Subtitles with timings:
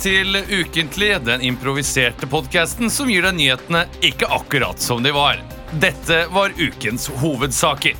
[0.00, 5.42] Til Ukentlig, den improviserte podkasten som gir deg nyhetene ikke akkurat som de var.
[5.82, 7.98] Dette var ukens hovedsaker.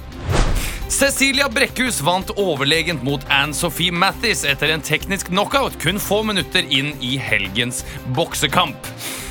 [0.90, 6.64] Cecilia Brekkhus vant overlegent mot Anne Sophie Mathis etter en teknisk knockout kun få minutter
[6.66, 7.84] inn i helgens
[8.16, 8.88] boksekamp.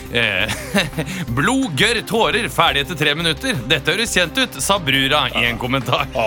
[0.10, 0.50] Eh,
[1.38, 3.58] Blod, gørr, tårer, ferdig etter tre minutter.
[3.70, 6.10] Dette høres kjent ut, sa brura i en kommentar.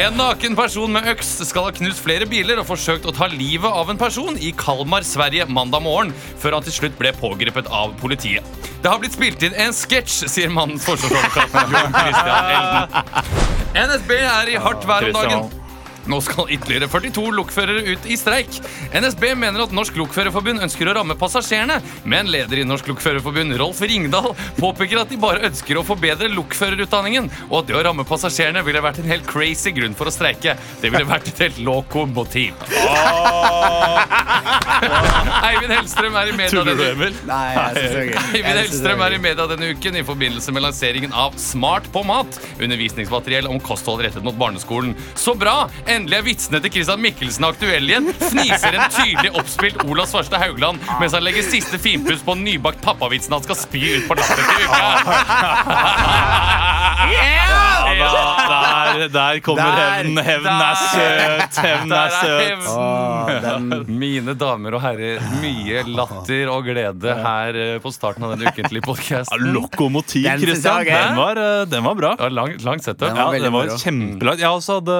[0.00, 3.68] En naken person med øks skal ha knust flere biler og forsøkt å ta livet
[3.68, 7.92] av en person i Kalmar, Sverige mandag morgen, før han til slutt ble pågrepet av
[8.00, 8.46] politiet.
[8.80, 13.40] Det har blitt spilt inn en sketsj, sier mannens forsvarsadvokat Jon Christian Elden.
[13.90, 15.59] NSB er i hardt vær om dagen.
[16.08, 18.60] Nå skal ytterligere 42 lokførere ut i streik.
[18.96, 23.82] NSB mener at Norsk Lokførerforbund ønsker å ramme passasjerene, men leder i Norsk Lokførerforbund, Rolf
[23.84, 28.64] Ringdal, påpeker at de bare ønsker å forbedre lokførerutdanningen, og at det å ramme passasjerene
[28.66, 30.56] ville vært en helt crazy grunn for å streike.
[30.80, 32.56] Det ville vært et helt lokomotiv.
[35.50, 37.16] Eivind Hellstrøm er i media Tuller du, denne Emil?
[37.28, 37.48] Nei,
[38.38, 42.38] Eivind Hellstrøm er i media denne uken i forbindelse med lanseringen av Smart på mat.
[42.60, 44.94] Undervisningsmateriell om kosthold rettet mot barneskolen.
[45.18, 45.68] Så bra!
[45.90, 48.10] Endelig er vitsene til Christian Mikkelsen aktuelle igjen.
[48.20, 53.34] Fniser en tydelig oppspilt Ola Svarstad Haugland mens han legger siste finpuss på nybakt pappavitsen
[53.34, 54.80] han skal spy ut på latter til uka.
[57.10, 60.18] Ja, der, der kommer hevnen.
[60.24, 61.58] Hevnen er søt.
[61.64, 63.88] Hevnen er søt.
[63.90, 68.80] Mine damer og herrer, mye latter og glede her eh, på starten av den ukentlige
[68.82, 69.46] Ja, podkasten.
[69.54, 70.84] Lokomotiv, Christian.
[70.86, 72.14] Den var, eh, den var bra.
[72.30, 74.40] Langt, langt Ja, Den var Ja, den var kjempelangt.
[74.44, 74.98] Jeg også hadde,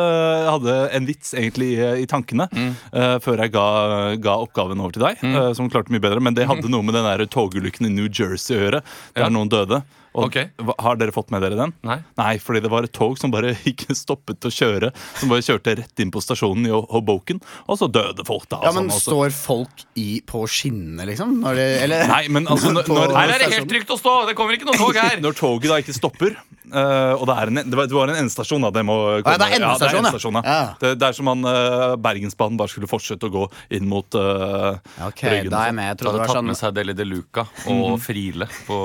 [0.51, 3.67] hadde en vits egentlig i, i tankene eh, før jeg ga,
[4.23, 6.21] ga oppgaven over til deg, eh, som klarte mye bedre.
[6.25, 8.83] Men det hadde noe med den togulykken i New Jersey å gjøre.
[9.15, 9.29] Der Ja.
[9.33, 9.83] noen døde.
[10.19, 10.49] Og okay.
[10.83, 11.73] Har dere fått med dere den?
[11.87, 12.01] Nei.
[12.19, 14.91] Nei, fordi det var et tog som bare ikke stoppet å kjøre.
[15.21, 17.41] Som bare kjørte rett inn på stasjonen i Hoboken,
[17.71, 18.61] og så døde folk da.
[18.67, 21.37] ja, men sånn, står folk i, på skinnene, liksom?
[21.45, 24.15] Når det, eller, Nei, men altså når, når, Her er det helt trygt å stå!
[24.31, 25.19] Det kommer ikke noe tog her.
[25.25, 28.21] Når toget da ikke stopper uh, Og det, er en, det, var, det var en
[28.25, 28.73] endestasjon, da.
[28.75, 29.35] Det må komme.
[29.37, 30.03] ja, det er endestasjon, ja.
[30.03, 30.43] endestasjon, ja.
[30.51, 30.67] Ja.
[30.81, 33.47] Det, det er som om uh, Bergensbanen bare skulle fortsette å gå
[33.79, 35.91] inn mot uh, Ok, da er jeg med.
[35.93, 38.81] Jeg trodde hadde det var tatt sånn med seg Deli de Luca og Friele på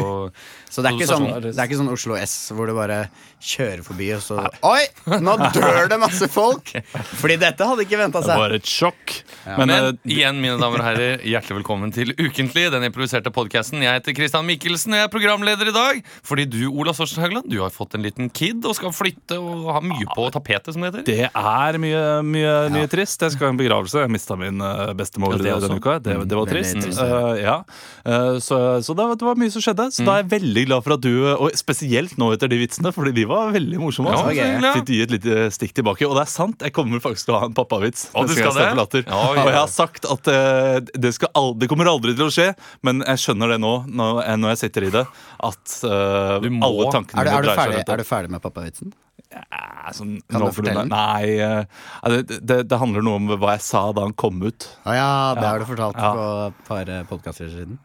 [0.75, 3.05] Så det er, ikke sånn, det er ikke sånn Oslo S hvor du bare
[3.39, 4.81] kjører forbi, og så Oi!
[5.23, 6.73] Nå dør det masse folk!
[7.21, 9.13] Fordi dette hadde ikke venta Det var et sjokk.
[9.45, 9.87] Men, Men uh,
[10.17, 13.85] igjen, mine damer og herrer, hjertelig velkommen til Ukentlig, den improviserte podkasten.
[13.85, 16.01] Jeg heter Christian Mikkelsen, og jeg er programleder i dag.
[16.27, 19.71] Fordi du, Ola Sorsen Haugland, du har fått en liten kid og skal flytte og
[19.77, 21.07] ha mye på tapetet, som det heter.
[21.07, 22.03] det er mye,
[22.35, 23.23] mye, mye trist.
[23.23, 24.03] Jeg skal ha en begravelse.
[24.03, 25.97] Jeg mista min eh, bestemor Ja, denne uka.
[26.03, 26.75] Det, det var trist.
[26.81, 27.59] trist, Eh, ja.
[28.03, 29.87] Uh, så så det, var, det var mye som skjedde.
[29.93, 32.91] Så da er jeg veldig glad for at du, og spesielt nå etter de vitsene,
[32.95, 34.13] fordi de var veldig morsomme.
[34.13, 34.35] Ja, altså.
[34.65, 34.73] ja.
[34.79, 36.07] Fikk gi et lite stikk tilbake.
[36.07, 38.07] Og det er sant, jeg kommer faktisk til å ha en pappavits.
[38.15, 38.73] Jeg?
[38.77, 39.05] Latter.
[39.05, 39.45] Ja, ja.
[39.45, 42.51] Og jeg har sagt at uh, det, skal al det kommer aldri til å skje,
[42.85, 45.05] men jeg skjønner det nå, når, når jeg sitter i det,
[45.49, 48.93] at uh, alle tankene Er du, er, du ferdig, er du ferdig med pappavitsen?
[49.35, 50.91] Ja, sånn, Kan du fortelle den?
[50.93, 51.65] Nei, eh,
[52.13, 54.67] det, det, det handler noe om hva jeg sa da han kom ut.
[54.85, 55.09] Ah, ja,
[55.39, 56.11] det har du fortalt Ja.
[56.15, 57.79] på et par podkaster siden.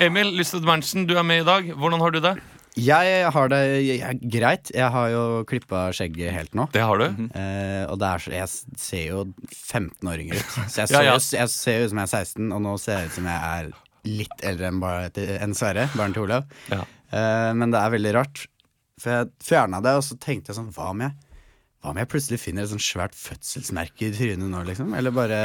[0.00, 1.70] Emil Lysted Berntsen, du er med i dag.
[1.76, 2.34] Hvordan har du det?
[2.80, 4.70] Jeg har det jeg, greit.
[4.76, 6.68] Jeg har jo klippa skjegget helt nå.
[6.72, 7.06] Det har du.
[7.34, 8.48] Eh, og det er jeg
[8.78, 10.52] ser jo 15 år yngre ut.
[10.70, 11.14] Så jeg, Ja, ser ja.
[11.16, 13.30] jo- jeg ser jo ut som jeg er 16, og nå ser jeg ut som
[13.32, 13.72] jeg er
[14.10, 15.10] litt eldre enn, bare
[15.44, 16.46] enn Sverre, barnet til Olav.
[16.70, 16.84] Ja.
[17.10, 18.44] Eh, men det er veldig rart.
[19.00, 21.16] For jeg fjerna det, og så tenkte jeg sånn Hva om jeg
[21.80, 24.90] hva om jeg plutselig finner et sånt svært fødselsmerke i trynet nå, liksom?
[24.98, 25.36] Eller bare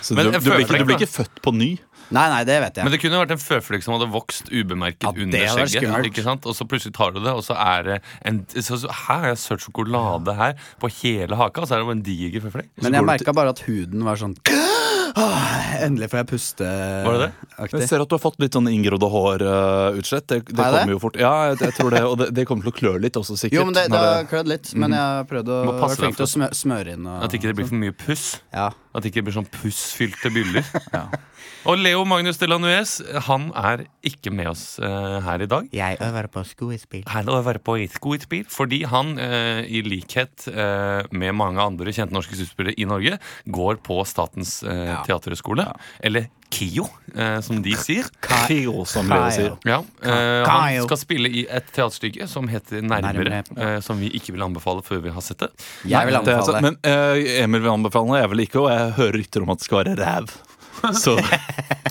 [0.00, 1.00] Så Men du, en du, blir ikke, føflekk, du blir da?
[1.04, 1.68] ikke født på ny.
[2.16, 2.86] Nei, nei, det vet jeg.
[2.88, 5.58] Men det kunne jo vært en føflekk som hadde vokst ubemerket Ja, det under hadde
[5.60, 5.84] vært skjegget.
[5.84, 6.08] skummelt.
[6.10, 6.48] Ikke sant?
[6.48, 7.98] Og så plutselig tar du det, og så er det
[8.30, 11.90] en så, så, Her er søt sjokolade her på hele haka, og så er det
[11.90, 12.72] bare en diger føflekk.
[12.80, 14.38] Men jeg merka bare at huden var sånn
[15.16, 16.66] Åh, Endelig får jeg puste.
[17.06, 17.30] Var det det?
[17.56, 17.80] aktig.
[17.80, 20.26] Jeg ser at du har fått litt sånn inngrodde hårutslett.
[20.30, 20.66] det det det?
[20.76, 21.16] kommer jo fort.
[21.20, 23.58] Ja, jeg, jeg tror det, og det, det kommer til å klø litt også, sikkert.
[23.58, 24.72] Jo, men det, det har klødd litt.
[24.78, 27.08] Men jeg har prøvd å være flink til å smøre inn.
[27.10, 28.28] Og, At ikke det blir for mye puss.
[28.54, 28.70] ja.
[28.90, 30.66] At det ikke blir sånn pussfylte byller.
[31.68, 32.94] Og Leo Magnus de Delanuez
[33.26, 35.66] han er ikke med oss uh, her i dag.
[35.76, 37.04] Jeg øver på skuespill.
[37.12, 42.38] Han øver på skuespill fordi han, uh, i likhet uh, med mange andre kjente norske
[42.38, 45.02] skuespillere i Norge, går på Statens ja.
[45.04, 45.66] teaterhøgskole,
[46.00, 46.86] eller KIO,
[47.46, 48.08] som de sier.
[48.48, 49.52] Kio, som Leo sier.
[49.68, 53.78] Ja, han skal spille i et teaterstykke som heter Nærmere, Nærmere.
[53.86, 55.52] som vi ikke vil anbefale før vi har sett det.
[55.86, 56.62] Jeg vil Det er anbefale.
[56.66, 56.80] men
[57.44, 59.84] Emil vil anbefale det, jeg vil ikke, og jeg hører rykter om at det skal
[59.84, 60.34] være ræv.
[61.04, 61.14] Så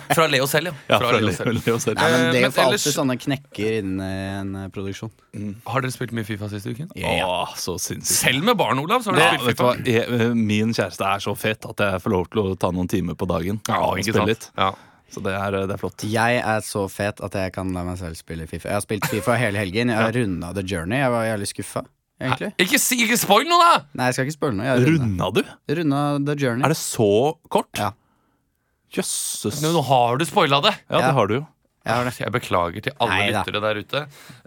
[0.09, 0.74] Fra Leo selv, ja.
[0.89, 1.59] ja, Fra fra Leo Leo, selv.
[1.68, 2.00] Leo selv.
[2.01, 5.12] Nei, men Eh, Det er jo ellers- alltid sånne knekker innen eh, en produksjon.
[5.13, 5.56] produksjon.
[5.69, 6.89] Har dere spilt mye Fifa siste uken?
[6.97, 8.09] Åh, så sinnssykt.
[8.25, 9.57] Selv med barn, Olav, så har dere spilt?
[9.59, 9.74] Fifa.
[9.86, 12.89] Jeg, eh, min kjæreste er så fet at jeg får lov til å ta noen
[12.89, 13.62] timer på dagen.
[13.69, 14.27] Ja, ikke sant?
[14.33, 14.50] litt.
[14.57, 14.71] Ja.
[15.09, 16.03] Så det er, det er flott.
[16.06, 18.68] Jeg er så fet at jeg kan la meg selv spille Fifa.
[18.69, 19.89] Jeg har spilt Fifa hele helgen.
[19.89, 21.00] Jeg har runda The Journey.
[21.01, 21.81] Jeg var jævlig skuffa,
[22.21, 22.51] egentlig.
[22.62, 23.80] Ikke, ikke spoil noe, da!
[23.97, 24.68] Nei, jeg skal ikke spoil noe.
[24.69, 25.30] Jeg runda.
[25.30, 25.74] Runda du?
[25.80, 26.65] runda The Journey.
[26.68, 27.09] Er det så
[27.50, 27.69] kort?
[27.81, 27.89] Ja.
[28.95, 29.62] Jøsses.
[29.62, 30.75] Nå, har du spoila det!
[30.89, 31.45] Ja, det har du jo.
[31.89, 32.13] Jeg har det.
[32.19, 33.39] Jeg beklager til alle Neida.
[33.39, 34.01] lyttere der ute.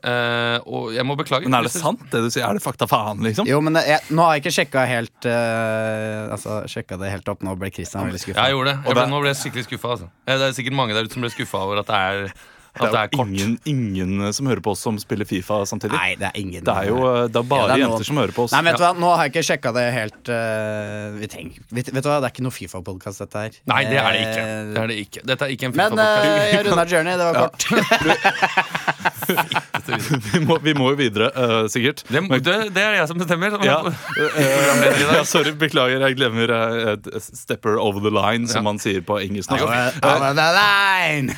[0.05, 1.49] Uh, og jeg må beklage.
[1.49, 2.45] Men er det sant, det du sier?
[2.45, 3.49] Er det fakta faen, liksom?
[3.49, 7.33] Jo, men det, jeg, nå har jeg ikke sjekka helt uh, Altså, sjekka det helt
[7.33, 7.43] opp.
[7.47, 8.45] Nå ble Christian veldig skuffa.
[8.45, 8.77] Jeg gjorde det.
[8.85, 9.95] Jeg ble, nå ble jeg skikkelig skuffa.
[9.97, 10.11] Altså.
[10.29, 12.37] Det er sikkert mange der ute som ble skuffa over at det er,
[12.73, 13.29] at det Det er er jo kort.
[13.29, 15.93] ingen, ingen som hører på oss som spiller Fifa samtidig.
[15.93, 18.05] Nei, det er ingen Det er jo eh, det er bare Ja, det er jenter
[18.09, 18.53] som hører på oss.
[18.57, 21.61] Nei, men vet du hva, Nå har jeg ikke sjekka det helt uh, vi tenker,
[21.69, 23.51] vet, vet du hva, Det er ikke noe Fifa-podkast, dette her.
[23.69, 24.41] Nei, det er det ikke.
[24.41, 25.21] Eh, Det er det ikke.
[25.33, 27.15] Dette er ikke en Men eh, jeg runda Journey.
[27.21, 27.61] Det var kort.
[30.33, 32.03] vi, må, vi må jo videre, uh, sikkert.
[32.09, 33.57] det, det, det er jeg som bestemmer.
[33.67, 36.03] Ja, ja, sorry, beklager.
[36.09, 38.69] Jeg glemmer uh, stepper over the line, som Ja.
[38.71, 39.51] man sier på engelsk.
[39.53, 41.37] Over over the line!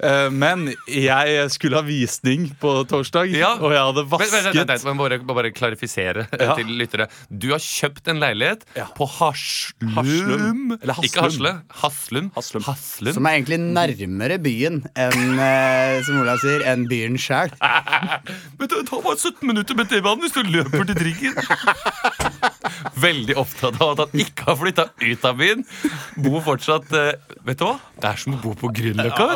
[0.00, 3.50] Eh, men jeg skulle ha visning på torsdag, Ja.
[3.60, 6.54] og jeg hadde Vent, vent, vent, vasket vent, men bare, bare klarifisere Ja.
[6.56, 7.06] til lyttere.
[7.28, 8.86] Du har kjøpt en leilighet Ja.
[8.96, 9.92] på Haslum.
[9.92, 10.78] Haslum.
[10.80, 11.04] Eller Haslum.
[11.04, 11.52] Ikke Hasle.
[11.82, 12.30] Haslum.
[12.34, 12.62] Haslum.
[12.64, 13.12] Haslum.
[13.12, 17.50] Som er egentlig nærmere byen enn eh, som Olav sier, enn byen sjæl.
[18.58, 21.34] Men det tar bare 17 minutter med T-banen hvis du løper til trikken.
[23.00, 25.64] Veldig opptatt av at han ikke har flytta ut av byen.
[26.20, 27.12] Bor fortsatt eh,
[27.46, 27.76] Vet du hva?
[28.00, 29.26] Det er som å bo på Grünerløkka.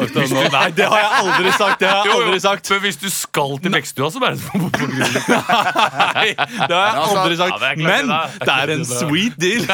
[0.52, 1.80] Nei, det har jeg aldri sagt!
[1.80, 4.36] Det har jeg Jo, jo, aldri sagt Men hvis du skal til Vektstua, så er
[4.36, 5.38] det som å bo på Grünerløkka.
[6.18, 7.64] Nei, det har jeg Altså, aldri sagt.
[7.80, 8.12] Men
[8.44, 9.64] det er en sweet deal.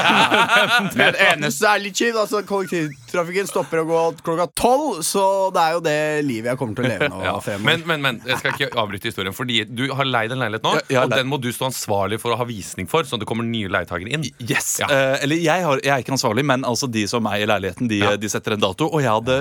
[1.00, 2.18] Men det eneste er litt kjipt.
[2.22, 5.24] Altså, kollektivtrafikken stopper å gå klokka tolv, så
[5.54, 7.36] det er jo det livet jeg kommer til å leve nå Ja.
[7.62, 9.34] Men, men, men jeg skal ikke avbryte historien.
[9.36, 12.40] Fordi du har leid en leilighet nå, og den må du stå ansvarlig for å
[12.40, 14.24] ha visning for, sånn at det kommer nye leietakere inn.
[14.40, 14.86] Yes, Ja.
[14.90, 17.98] eh, eller jeg, har, jeg er ikke ansvarlig, men altså de som eier leiligheten, de,
[18.04, 18.14] Ja.
[18.16, 18.86] de setter en dato.
[18.88, 19.40] Og jeg hadde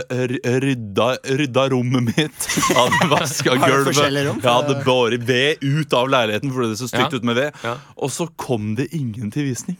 [0.65, 1.09] rydda,
[1.39, 2.49] rydda rommet mitt.
[2.79, 3.99] Hadde vaska gulvet.
[3.99, 7.17] Jeg hadde båret ved ut av leiligheten fordi det så stygt Ja.
[7.21, 7.51] ut med ved.
[7.63, 7.77] Ja.
[7.97, 9.77] Og så kom det ingen til visning.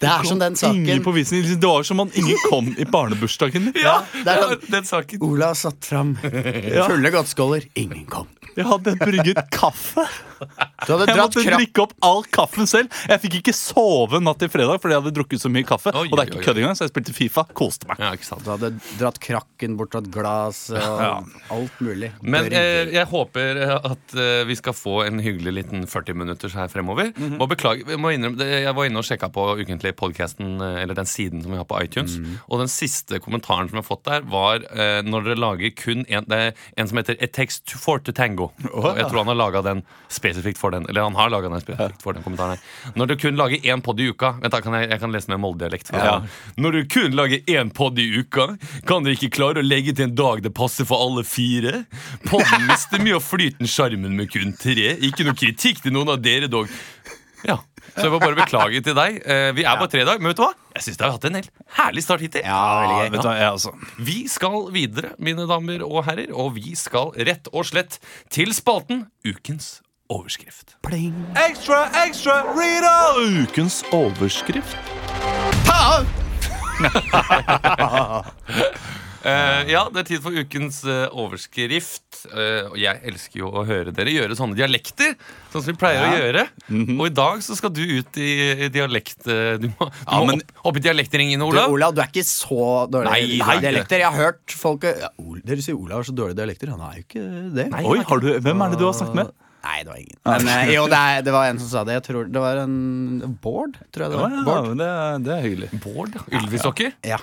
[0.00, 3.72] det er som den saken på liksom, Det var som om ingen kom i barnebursdagen.
[3.78, 5.22] Ja, det er sånn- den saken.
[5.22, 7.68] Ola satt fram fulle godtskåler.
[7.78, 8.26] Ingen kom.
[8.56, 10.02] Jeg hadde brygget kaffe.
[10.38, 12.92] Du hadde Jeg dratt måtte drikke opp all kaffen selv.
[13.10, 15.92] Jeg fikk ikke sove natt til fredag fordi jeg hadde drukket så mye kaffe.
[15.94, 16.44] Oi, og det er oi, ikke oi.
[16.46, 17.44] kødd engang, så jeg spilte Fifa.
[17.58, 17.98] Koste meg.
[18.02, 18.44] Ja, ikke sant.
[18.46, 18.70] Du hadde
[19.00, 21.12] dratt krakken bort til et glass og Ja.
[21.54, 22.10] alt mulig.
[22.22, 26.68] Men eh, jeg håper at eh, vi skal få en hyggelig liten 40 minutters her
[26.72, 27.10] fremover.
[27.16, 27.36] Mhm.
[27.40, 30.82] Må beklage, jeg må innrømme, det- Jeg var inne og sjekka på ukentlig podcasten, eh,
[30.82, 32.18] eller den siden som vi har på iTunes.
[32.18, 32.38] Mhm.
[32.48, 36.04] Og den siste kommentaren som jeg har fått der, var eh, når dere lager kun
[36.08, 38.50] en, det er en som heter It Takes Two- for to Tango.
[38.72, 39.82] Og jeg tror han har laga den
[40.28, 40.86] spesifikt for den.
[40.88, 42.92] Eller han har laga den spesifikt for den kommentaren her.
[42.98, 45.32] Når du kun lager én pod i uka Vent da, kan jeg, jeg kan lese
[45.32, 45.92] med Molde-dialekt.
[45.96, 46.18] Ja.
[46.60, 48.50] Når du kun lager én pod i uka,
[48.88, 51.84] kan dere ikke klare å legge til en dag det passer for alle fire?
[52.28, 54.92] Podden mister mye av flyten sjarmen med kun tre.
[55.08, 56.68] Ikke noe kritikk til noen av dere, dog.
[57.46, 57.60] Ja,
[57.94, 59.20] Så jeg må bare beklage til deg.
[59.24, 60.50] Eh, Vi er bare tre i dag, men vet du hva?
[60.74, 62.42] Jeg syns vi har hatt en helt herlig start hittil.
[62.44, 63.72] Ja, du hva, jeg også.
[64.10, 67.98] Vi skal videre, mine damer og herrer, og vi skal rett og slett
[68.34, 70.76] til spalten Ukens overskrift.
[71.48, 72.38] Ekstra, ekstra,
[72.88, 73.44] all!
[73.44, 74.76] Ukens overskrift.
[79.28, 82.20] Eh, ja, det er tid for ukens uh, overskrift.
[82.30, 85.16] Eh, og jeg elsker jo å høre dere gjøre sånne dialekter.
[85.50, 86.44] Sånn som vi pleier å gjøre.
[86.94, 89.26] Og i dag så skal du ut i, i dialekt...
[89.26, 91.74] du må, du Ja, må men- opp, opp i dialekteringen, Du, Olav.
[91.74, 93.58] Olav, du er ikke så dårlig Nei, i nei.
[93.66, 94.04] dialekter.
[94.04, 96.70] Jeg har hørt folk ja, Ol- Dere sier Olav har så dårlige dialekter.
[96.78, 97.26] Han er jo ikke
[97.58, 97.66] det.
[97.74, 97.82] Nei.
[97.90, 99.34] Oi, har du, Hvem er det du har snakket med?
[99.64, 100.18] Nei, det var ingen.
[100.24, 101.94] Men eh, jo, det, er, det var en som sa det.
[101.98, 102.76] Jeg tror Det var en
[103.42, 104.30] Bård, tror jeg det var.
[104.38, 104.70] ja, Bård.
[104.78, 104.90] det,
[105.26, 105.68] det er hyggelig.
[105.84, 106.12] Bård?
[106.32, 106.90] Ylvisåker?
[107.06, 107.18] Ja.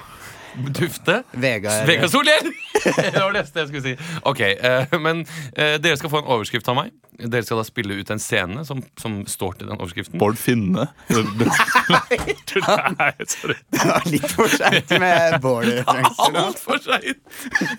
[0.55, 1.17] Dufte.
[1.35, 2.45] Vegard Vegard Solhjell!
[2.85, 3.95] det var det neste jeg skulle si.
[4.23, 6.93] Ok, eh, Men eh, dere skal få en overskrift av meg.
[7.19, 10.15] Dere skal da spille ut en scene som, som står til den overskriften.
[10.19, 10.85] Bård Finne.
[11.11, 13.57] Nei, sorry.
[13.75, 16.31] Det var litt for seint med Bård-referanser.
[16.35, 16.39] nå.
[16.47, 17.19] Altfor seint!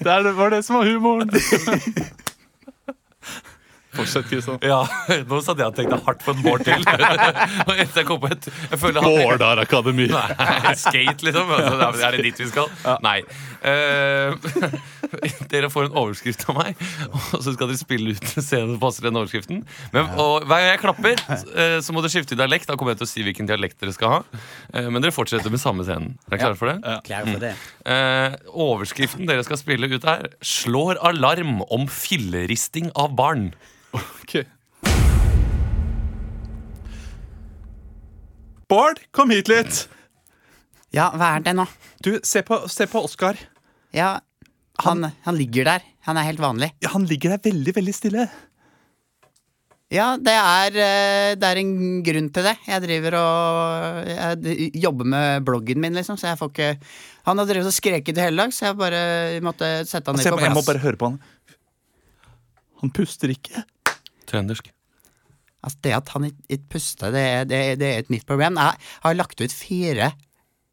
[0.05, 1.33] Det er- det var det som var humoren.
[3.97, 4.59] Fortsett, Kristian.
[4.67, 4.81] Ja,
[5.29, 6.83] nå satt jeg og tenkte hardt på en Bård til.
[7.69, 10.09] Og etter jeg kom på et Jeg føler han Bårdar Akademi.
[10.13, 11.53] Nei, skate, liksom.
[11.57, 12.71] Altså, det er- det dit vi skal?
[13.05, 13.19] Nei.
[13.67, 14.37] Uh,
[15.51, 16.79] dere får en overskrift av meg,
[17.11, 19.63] og så skal dere spille ut scenen scene som passer den overskriften.
[19.95, 22.69] Men, og Hver gang jeg klapper, eh, så må dere skifte dialekt.
[22.71, 24.21] Da kommer jeg til å si hvilken dialekt dere skal ha.
[24.75, 26.15] Uh, men dere fortsetter med samme scenen.
[26.27, 26.97] Er dere klare for det?
[27.07, 27.55] Klar for det.
[27.87, 28.37] Eh,
[28.67, 33.53] overskriften dere skal spille ut er 'Slår alarm om filleristing av barn'.
[34.27, 34.41] Ok.
[38.67, 39.85] Bård, kom hit litt.
[40.91, 41.67] Ja, hva er det nå?
[42.03, 43.39] Du, Se på, se på Oskar.
[43.95, 44.17] Ja,
[44.83, 45.87] han, han ligger der.
[46.09, 46.73] Han er helt vanlig.
[46.83, 48.27] Ja, han ligger der veldig, veldig stille.
[49.95, 52.57] Ja, det er, eh, det er en grunn til det.
[52.67, 56.73] Jeg driver og jeg jobber med bloggen min, liksom, så jeg får ikke
[57.31, 59.05] Han har drevet og skreket hele dag, så jeg bare
[59.47, 61.23] måtte sette han litt på jeg må bare høre på han.
[62.83, 63.63] Han puster ikke.
[64.27, 64.73] Trøndersk.
[65.67, 68.59] Altså, det at han ikke ikke puster, det, er- det, det er et mitt problem.
[68.61, 70.13] Jeg har lagt ut fire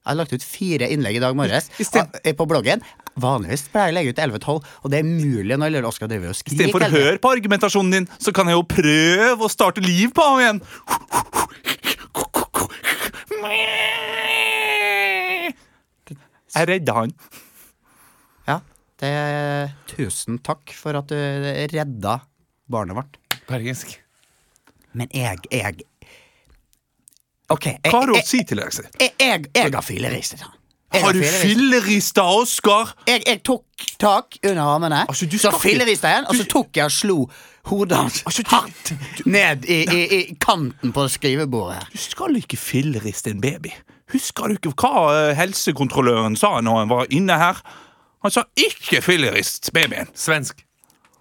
[0.03, 2.81] Jeg har lagt ut fire innlegg i dag morges eh, på bloggen.
[3.15, 6.33] Vanligvis pleier jeg å legge ut 11-12, og det er mulig når Lille Oskar driver
[6.33, 6.65] og skriker.
[6.65, 10.25] Istedenfor å høre på argumentasjonen din, så kan jeg jo prøve å starte liv på
[10.27, 10.61] ham igjen.
[16.53, 17.13] Jeg redda han.
[18.49, 18.57] Ja,
[19.01, 19.13] det
[19.93, 21.17] Tusen takk for at du
[21.73, 22.19] redda
[22.69, 23.17] barnet vårt.
[23.53, 23.95] Bergensk.
[24.93, 25.85] Men jeg, jeg
[27.53, 28.83] OK, jeg, Hva har du å si til deg?
[28.99, 30.35] jeg, jeg, jeg har fillerist.
[30.93, 31.41] Jeg Har du fillerist.
[31.41, 32.93] fillerista, Oskar?
[33.09, 36.85] Jeg, jeg tok tak under armene, Altså, så fillerista jeg igjen, og så tok jeg
[36.85, 37.17] og slo
[37.71, 38.93] hodet hans Altså, hardt
[39.25, 41.87] ned i, i, i kanten på skrivebordet.
[41.93, 43.73] Du skal ikke filleriste en baby.
[44.13, 47.63] Husker du ikke hva eh, helsekontrolløren sa når han var inne her?
[48.23, 50.11] Han sa ikke fillerist babyen.
[50.15, 50.61] Svensk.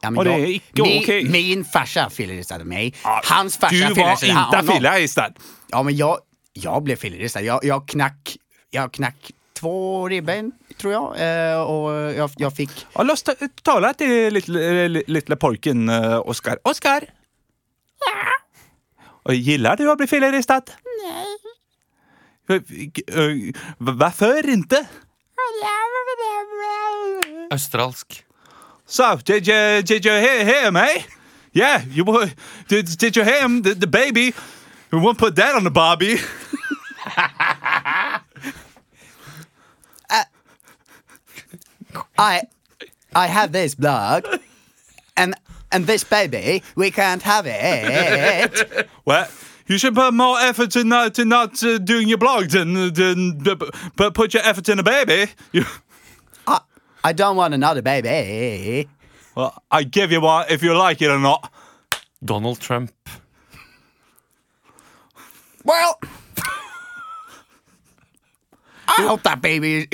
[0.03, 1.25] Ja, men Och det jag- är min, okej.
[1.29, 2.95] min farsa filleristade mig.
[3.05, 5.33] Hans farsa Du var ikke inte filleristad.
[5.71, 6.19] Ja, men jag,
[6.53, 7.41] jag blev filleristad.
[7.41, 8.37] Jag, jag knack,
[8.71, 9.31] jag knack
[9.61, 11.05] två ribben, tror jag.
[11.53, 12.71] Eh, och jag, jag fick...
[12.71, 16.59] Jeg har lyst til å tale til lille, lille pojken uh, Oskar.
[16.65, 17.07] Oskar!
[18.03, 19.33] Ja.
[19.33, 20.75] Gillar du å bli filleristad?
[21.05, 21.39] Nej.
[23.79, 24.87] Varför inte?
[27.51, 28.25] Australsk.
[28.93, 30.71] So, did you, did you hear, hear eh?
[30.71, 31.07] me?
[31.55, 32.05] Yeah, you
[32.69, 33.63] did, did you hear him?
[33.63, 34.35] The, the baby.
[34.91, 36.19] We won't put that on the Barbie.
[40.11, 40.25] Uh,
[42.19, 42.43] I,
[43.15, 44.27] I have this blog,
[45.17, 45.35] and
[45.71, 48.89] and this baby, we can't have it.
[49.07, 49.27] Well,
[49.67, 52.77] you should put more effort to not to not uh, doing your blog uh, than,
[52.77, 53.39] uh, than
[53.97, 55.33] but put your effort in a baby.
[55.53, 55.65] You,
[57.05, 58.89] I, I don't want another baby.
[59.35, 61.53] well, I give you one if you like it or not.
[62.25, 62.93] Donald Trump.
[65.65, 65.99] Well,
[68.89, 69.89] I hope that baby.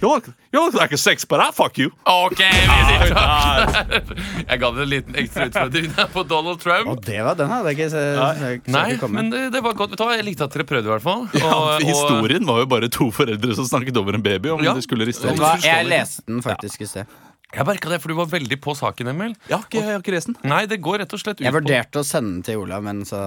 [0.00, 1.90] You look you look like a sex, but I fuck you.
[2.06, 4.12] Ok, vi sier takk.
[4.48, 6.88] Jeg ga dere en liten ekstra utfordring der på Donald Trump.
[6.92, 9.18] Og det var den hadde jeg ikke se, se, så Nei, ikke komme.
[9.22, 9.90] men det, det var godt.
[9.92, 11.26] Vet du hva, Jeg likte at dere prøvde, i hvert fall.
[11.34, 14.62] Ja, Og- og- historien var jo bare to foreldre som snakket over en baby om
[14.64, 14.72] Ja.
[14.78, 17.06] de skulle riste Vet du hva, Jeg leste den faktisk i sted.
[17.48, 19.30] Jeg merka det, for du var veldig på saken, Emil.
[19.48, 20.34] Jeg har ikke, jeg har ikke lest den.
[20.50, 22.98] Nei, det går rett og slett ut Jeg vurderte å sende den til Olav, men
[23.08, 23.20] så,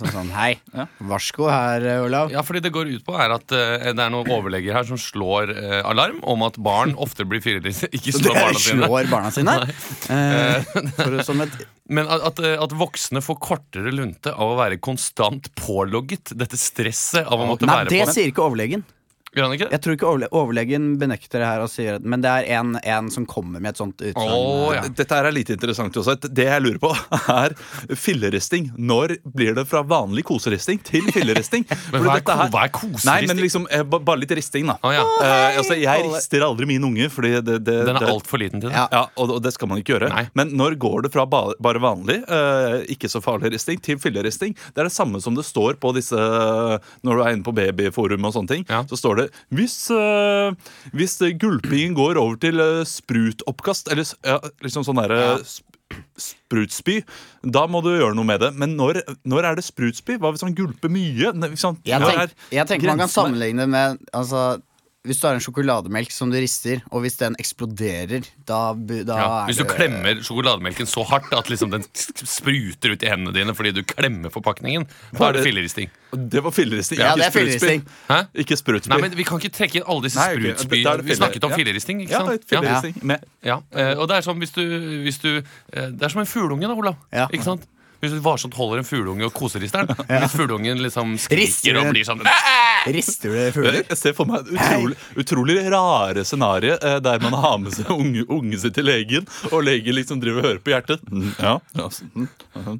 [0.00, 0.86] så sånn Hei, Ja.
[1.10, 2.32] varsko her, Olav.
[2.32, 4.96] Ja, fordi det går ut på er at eh, det er noen overleger her som
[5.00, 7.90] slår eh, alarm om at barn ofte blir fireriste.
[7.92, 8.88] Ikke Så slår barna sine.
[8.88, 9.58] slår barna sine?
[10.16, 10.62] Eh,
[10.96, 11.52] for, som et
[11.90, 16.32] Men at, at, eh, at voksne får kortere lunte av å være konstant pålogget.
[16.38, 18.14] Dette stresset av å måtte Nei, være det på.
[18.16, 18.84] sier ikke overlegen.
[19.36, 19.74] Gjør han ikke det?
[19.76, 23.10] Jeg tror ikke overle overlegen benekter det her og sier Men det er en, en
[23.12, 24.32] som kommer med et sånt utsagn.
[24.32, 24.86] Oh, ja.
[24.88, 26.14] Dette her er litt interessant også.
[26.24, 26.92] Det jeg lurer på,
[27.36, 27.52] er
[28.00, 28.70] filleristing.
[28.78, 31.66] Når blir det fra vanlig koseristing til filleristing?
[31.92, 33.10] Men hva er, dette ko her- hva er koseristing?
[33.10, 34.78] Nei, men liksom eh, Bare litt risting, da.
[34.86, 35.04] Oh, ja.
[35.22, 38.70] Eh, altså, jeg rister aldri min unge, fordi det, det, Den er altfor liten til
[38.70, 38.76] det.
[38.76, 38.86] Ja.
[38.92, 40.10] ja, og, og det skal man ikke gjøre.
[40.12, 40.24] Nei.
[40.38, 44.56] Men når går det fra ba bare vanlig, uh, ikke så farlig risting, til filleristing?
[44.72, 48.26] Det er det samme som det står på disse Når du er inne på babyforum
[48.28, 48.66] og sånne ting.
[48.70, 48.82] Ja.
[48.90, 50.52] Så står det hvis, eh,
[50.96, 55.40] hvis eh, gulpingen går over til eh, sprutoppkast, eller ja, liksom sånn derre Ja.
[56.18, 56.96] sprutspy,
[57.46, 58.48] da må du gjøre noe med det.
[58.58, 60.16] Men når, når er det sprutspy?
[60.18, 61.30] Hva hvis han gulper mye?
[61.30, 61.78] Ikke sant?
[61.86, 64.58] Jeg, Når tenk, jeg tenker man kan sammenligne med altså,
[65.06, 69.26] hvis du har en sjokolademelk som du rister, og hvis den eksploderer, da, da Ja,
[69.42, 71.84] er hvis du det- klemmer sjokolademelken så hardt at liksom den
[72.26, 74.86] spruter ut i hendene dine fordi du klemmer forpakningen,
[75.16, 75.90] da er det filleristing.
[76.16, 76.98] Det var filleristing.
[76.98, 78.40] Ja, ikke det sprutspy.
[78.44, 78.90] Ikke sprutspy.
[78.92, 80.82] Nei, men Vi kan ikke trekke inn alle disse sprutspy...
[81.06, 82.44] Vi snakket om filleristing, ikke ja, sant?
[82.44, 83.00] er filleristing.
[83.06, 83.24] Med.
[83.44, 84.62] Ja, eh, og det er som hvis du,
[85.06, 86.96] hvis du eh, Det er som en fugleunge, da, Olav.
[87.12, 87.26] Ja.
[87.32, 87.66] Ikke sant?
[88.02, 91.90] Hvis du varsomt holder en fugleunge og koserister den, hvis fugleungen liksom Rister skriker og
[91.94, 92.20] blir sånn
[92.92, 93.78] Rister du fugler?
[93.88, 97.88] Jeg ser for meg et utrolig, utrolig rare scenario eh, der man har med seg
[97.90, 101.02] unge, unge sitt til legen, og legen liksom driver og hører på hjertet.
[101.10, 102.76] Mm, ja, ja.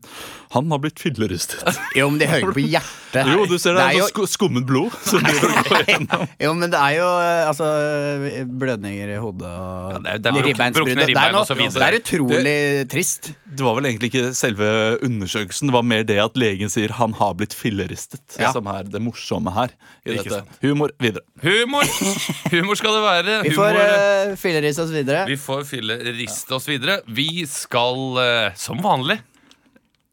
[0.54, 1.64] Han har blitt filleristet.
[1.96, 3.32] Jo, men de hører på hjertet.
[3.32, 6.26] Jo, du ser det, det er jo, skummet blod som driver og går gjennom.
[6.44, 7.70] jo, men det er jo eh, altså
[8.62, 12.56] blødninger i hodet og Ja, det er- det er Det, er det er utrolig
[12.92, 13.32] trist.
[13.56, 14.68] Det var vel egentlig ikke selve
[15.06, 18.50] undersøkelsen, var mer det at legen sier han har blitt filleristet, Ja.
[18.54, 19.72] som er det morsomme her.
[20.04, 20.40] I Ikke dette.
[20.42, 20.58] sant.
[20.62, 21.22] Humor videre.
[21.42, 21.86] Humor!
[22.52, 23.38] Humor skal det være.
[23.46, 25.22] Vi får uh, filleriste oss videre.
[25.30, 27.00] vi får filleriste oss videre.
[27.08, 29.18] Vi skal uh, som vanlig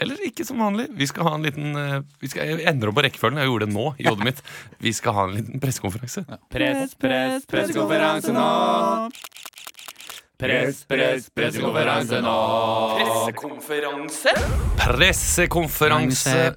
[0.03, 0.87] eller ikke som vanlig.
[0.99, 1.75] Vi skal ha en liten
[2.19, 3.37] vi skal, Jeg endrer om på rekkefølgen.
[3.39, 4.41] Jeg gjorde det nå i hodet mitt.
[4.83, 6.25] Vi skal ha en liten pressekonferanse.
[6.51, 8.47] Press, press, pressekonferanse nå.
[10.43, 12.35] Press, press, pressekonferanse nå.
[12.99, 14.29] Pressekonferanse?
[14.75, 16.53] Pressekonferanse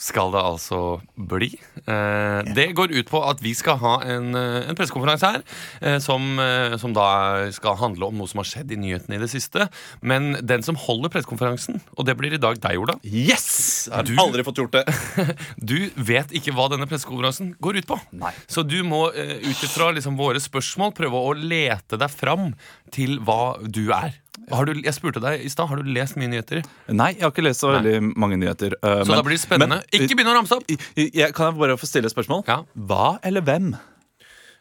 [0.00, 0.78] skal det altså
[1.14, 1.50] bli.
[1.84, 5.42] Eh, det går ut på at vi skal ha en, eh, en pressekonferanse her
[5.84, 6.40] eh, som,
[6.80, 7.04] som da
[7.52, 9.66] skal handle om noe som har skjedd i nyhetene i det siste.
[10.00, 13.88] Men den som holder pressekonferansen, og det blir i dag deg, Ola, Yes!
[13.90, 14.86] Jeg har Du- aldri fått gjort det.
[15.72, 18.00] du vet ikke hva denne pressekonferansen går ut på.
[18.24, 18.32] Nei.
[18.48, 22.54] Så du må ut ifra liksom, våre spørsmål prøve å lete deg fram
[22.94, 24.16] til hva du er.
[24.50, 26.62] Har du, jeg spurte deg i stad, har du lest mye nyheter?
[26.88, 28.74] Nei, jeg har ikke lest så veldig mange nyheter.
[28.82, 29.78] Uh, Så men- da blir det spennende.
[29.84, 30.64] men- ikke begynn å ramse opp!
[30.96, 32.44] Jeg, kan jeg bare få stille et spørsmål?
[32.48, 32.62] Ja.
[32.74, 33.74] Hva eller hvem?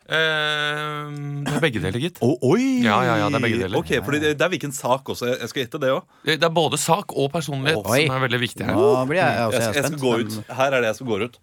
[0.10, 2.18] Uh, det er begge deler, gitt.
[2.26, 2.82] Å, oi!
[2.86, 3.78] Ja, ja, ja, det er begge deler.
[3.78, 5.30] Ok, fordi det, det er hvilken sak også.
[5.40, 6.04] Jeg skal gjette det òg.
[6.26, 8.06] Det er både sak og personlighet Oi.
[8.08, 8.74] som er veldig viktig her.
[8.78, 10.38] Nå blir jeg også Jeg, jeg skal gå ut.
[10.60, 11.38] Her er det jeg som går ut.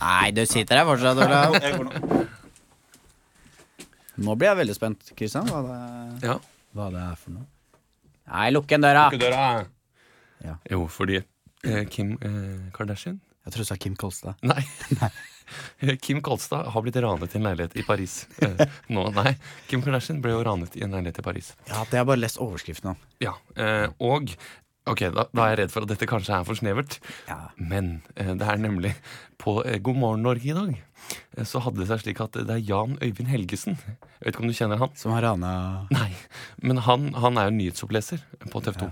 [0.00, 1.54] Nei, du sitter her fortsatt, Olav.
[1.86, 2.26] Nå.
[4.26, 5.46] Nå blir jeg veldig spent, Kristian.
[5.50, 6.36] Hva, det- Ja.
[6.74, 7.46] hva det er for noe.
[8.30, 9.08] Nei, lukk igjen døra.
[9.12, 9.44] Ikke døra.
[10.44, 10.56] Ja.
[10.70, 14.40] Jo, fordi eh, Kim eh, Kardashian Jeg tror du sa Kim Kolstad.
[14.44, 14.62] Nei.
[16.00, 18.26] Kim Kolstad har blitt ranet i en leilighet i Paris.
[18.42, 19.34] Eh, nå, nei.
[19.68, 21.52] Kim Kardashian ble jo ranet i en leilighet i Paris.
[21.68, 23.02] Ja, det har jeg bare lest overskriften om.
[23.22, 24.32] Ja, eh, og
[24.84, 26.98] Ok, da, da er jeg redd for at dette kanskje er for snevert.
[27.28, 27.38] Ja.
[27.56, 28.92] Men eh, det er nemlig
[29.40, 32.52] på eh, God morgen Norge i dag eh, så hadde det seg slik at det
[32.52, 33.78] er Jan Øyvind Helgesen.
[33.80, 34.92] Jeg vet ikke om du kjenner han?
[35.00, 35.54] Som har rana
[35.94, 36.10] Nei,
[36.60, 38.20] men han, han er jo nyhetsoppleser
[38.50, 38.90] på TV 2.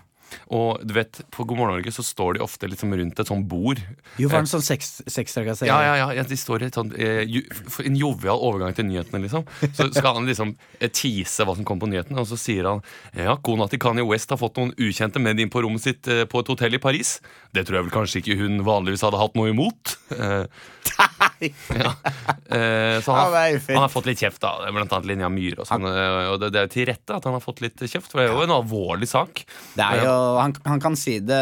[0.53, 3.47] Og du vet, på God morgen Norge så står de ofte liksom rundt et sånt
[3.49, 3.81] bord.
[4.21, 5.71] Jo, var det en sånn kan sextrakassering?
[5.71, 7.43] Ja, ja, ja, ja, de står i eh, ju,
[7.87, 9.47] En jovial overgang til nyhetene, liksom.
[9.77, 12.83] Så skal han liksom eh, tease hva som kommer på nyhetene, og så sier han
[13.17, 16.25] Ja, kona til Kanye West har fått noen ukjente med inn på rommet sitt eh,
[16.29, 17.19] på et hotell i Paris.
[17.53, 19.97] Det tror jeg vel kanskje ikke hun vanligvis hadde hatt noe imot.
[21.83, 21.93] Ja.
[22.53, 24.53] eh, så han, har- han har fått litt kjeft, da.
[24.73, 25.87] Blant annet Linja Myhre og sånn.
[25.89, 28.21] eh, Og det, det er jo til rette at han har fått litt kjeft, for
[28.21, 29.45] det er jo en alvorlig sak.
[29.77, 31.41] Det er jo, han, han kan si det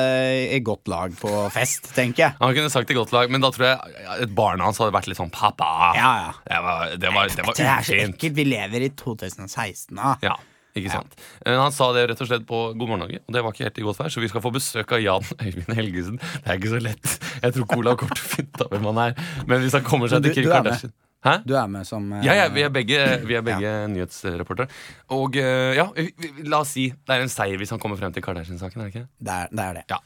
[0.56, 2.36] i godt lag på fest, tenker jeg.
[2.40, 4.94] Han kunne sagt det i godt lag, men da tror jeg et barn hans hadde
[4.96, 5.70] vært litt sånn pappa.
[5.98, 6.30] Ja, ja.
[6.46, 8.30] Det var, det var, det var Det er så ekkelt.
[8.40, 10.14] Vi lever i 2016 nå.
[10.24, 10.36] Ja,
[10.80, 11.14] ikke sant.
[11.46, 13.66] Men han sa det rett og slett på God morgen Norge, og det var ikke
[13.68, 16.18] helt i godt vær, så vi skal få besøk av Jan Øyvind Helgesen.
[16.20, 17.14] Det er ikke så lett.
[17.44, 20.24] Jeg tror kommer til å finne av hvem han er, men hvis han kommer seg
[20.26, 20.56] til Kirk Kim.
[20.58, 21.34] Kardashian Hæ?
[21.44, 22.96] Du er med som uh, Ja, ja, vi er begge,
[23.28, 24.70] vi er begge nyhetsreportere.
[25.12, 28.00] Og uh, ja, vi- vi- la oss si det er en seier hvis han kommer
[28.00, 29.08] frem til Kardashian-saken, er det ikke?
[29.20, 29.66] Det er det.
[29.66, 29.84] Er det.
[29.92, 29.98] Ja.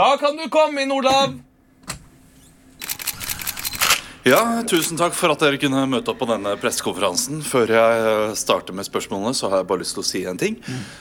[0.00, 1.36] Da kan du komme inn, Olav!
[4.28, 7.38] Ja, tusen takk for at dere kunne møte opp på denne pressekonferansen.
[7.46, 10.40] Før jeg eh, starter med spørsmålene, så har jeg bare lyst til å si en
[10.40, 10.58] ting.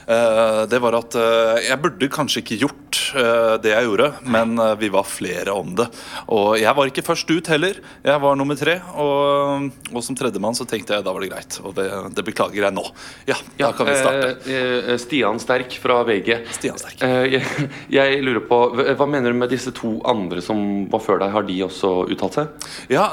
[0.07, 4.55] Eh, det var at uh, jeg burde kanskje ikke gjort uh, det jeg gjorde, men
[4.79, 5.89] vi var flere om det.
[6.33, 7.81] Og jeg var ikke først ut heller.
[8.05, 11.59] Jeg var nummer tre, og, og som tredjemann så tenkte jeg da var det greit.
[11.67, 12.85] Og det, det beklager jeg nå.
[13.27, 14.97] Ja, da kan vi starte.
[15.03, 16.31] Stian Sterk fra VG.
[16.55, 17.03] Stian Sterk.
[17.03, 17.43] Jeg,
[17.91, 21.35] jeg lurer på, hva- mener du med disse to andre som var før deg?
[21.35, 22.71] Har de også uttalt seg?
[22.93, 23.07] Ja,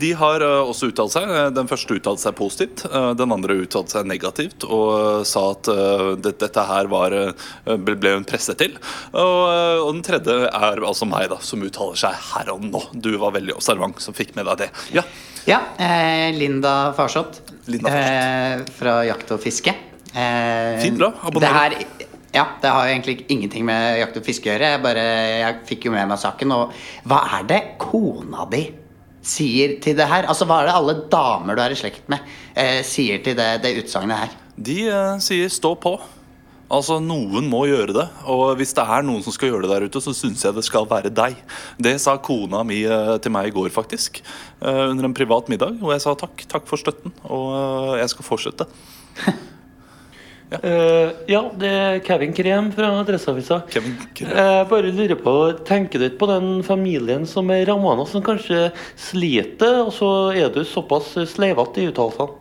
[0.00, 1.28] de har eh, også uttalt seg.
[1.30, 2.84] Eh, Den første uttalte seg positivt.
[2.88, 7.76] eh, Den andre uttalte seg negativt og eh, sa at eh, dette her var, eh,
[7.76, 8.76] ble hun presset til.
[9.12, 12.82] Og, eh, den tredje er altså meg, da, som uttaler seg her og nå.
[12.94, 14.70] Du var veldig observant som fikk med deg det.
[14.98, 15.06] Ja,
[15.48, 17.40] Ja, eh, Linda Farsott.
[17.70, 19.72] Linda Eh, fra Jakt og fiske.
[20.14, 21.12] Eh, Fint, bra.
[21.22, 21.40] Abonner.
[21.40, 24.68] Det her, ja, det har jo egentlig ingenting med jakt og fiske å gjøre.
[24.74, 25.04] Jeg, bare,
[25.40, 26.52] jeg fikk jo med meg saken.
[26.54, 26.74] Og
[27.10, 28.60] hva er det kona di
[29.22, 30.28] sier til det her?
[30.30, 33.62] Altså, Hva er det alle damer du er i slekt med, eh, sier til det,
[33.64, 34.38] det utsagnet her?
[34.56, 35.98] De eh, sier 'stå på'.
[36.70, 38.08] Altså, Noen må gjøre det.
[38.30, 40.62] Og hvis det er noen som skal gjøre det der ute, så syns jeg det
[40.64, 41.34] skal være deg.
[41.82, 44.22] Det sa kona mi eh, til meg i går, faktisk.
[44.62, 45.82] eh, under en privat middag.
[45.82, 46.46] Og jeg sa takk.
[46.46, 47.12] Takk for støtten.
[47.26, 48.66] Og eh, jeg skal fortsette.
[50.66, 53.60] Eh, ja, det er Kevin Krem fra Adresseavisa.
[53.70, 55.34] Jeg bare lurer på,
[55.68, 60.50] Tenker du ikke på den familien som er ramma som kanskje sliter, og så er
[60.50, 62.34] du såpass sleivete i uttalelsene?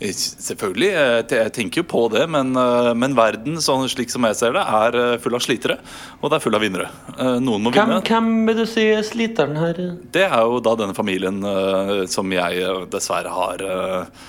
[0.00, 0.88] Eh, Selvfølgelig.
[1.28, 4.64] Jeg tenker jo på det, men, eh, men verden, sånn slik som jeg ser det,
[4.64, 5.76] er eh, full av slitere.
[6.22, 6.88] Og det er full av vinnere.
[7.18, 8.00] Eh, Noen må Hvem, vinne.
[8.08, 9.84] hvem vil du si er sliteren her?
[10.16, 14.22] Det er jo da denne familien eh, som jeg eh, dessverre har eh,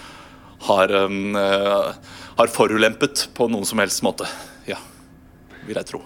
[0.67, 1.93] har, eh,
[2.37, 4.27] har forulempet på noen som helst måte.
[4.69, 4.77] Ja,
[5.67, 6.01] vil jeg tro.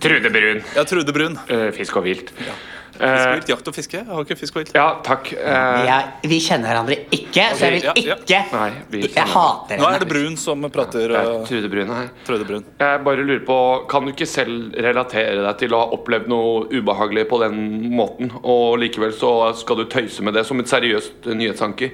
[0.00, 0.60] Trude Brun.
[0.76, 1.38] Ja, Trude Brun.
[1.50, 2.30] eh, fisk og vilt.
[2.30, 3.94] Fisk og Eh, vilt, jakt og fiske.
[4.00, 4.72] Jeg har ikke fisk og vilt.
[4.74, 5.28] ja, takk.
[5.32, 8.14] Eh, Jeg, vi kjenner hverandre ikke, så jeg vil ja, ja.
[8.16, 9.78] ikke Nei, vi Jeg kjenner- henne.
[9.78, 11.06] Nå er det Brun som prater.
[11.06, 12.08] det er eh, Trude Brun her.
[12.26, 12.64] Trude Brun.
[12.80, 16.66] Jeg bare lurer på, Kan du ikke selv relatere deg til å ha opplevd noe
[16.72, 21.22] ubehagelig på den måten, og likevel så skal du tøyse med det som et seriøst
[21.26, 21.90] nyhetsanker?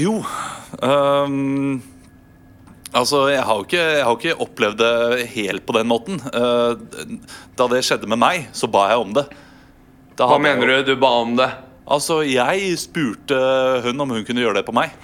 [0.00, 0.20] Jo
[0.82, 1.78] Um,
[2.94, 6.20] Altså, jeg har, ikke, jeg har ikke opplevd det helt på den måten.
[6.30, 6.78] Uh,
[7.58, 9.24] da det skjedde med meg, så ba jeg om det.
[10.14, 10.92] Da Hva mener jeg du?
[10.92, 11.48] Du ba om det?
[11.90, 13.40] Altså, jeg spurte
[13.82, 14.94] hun om hun kunne gjøre det på meg.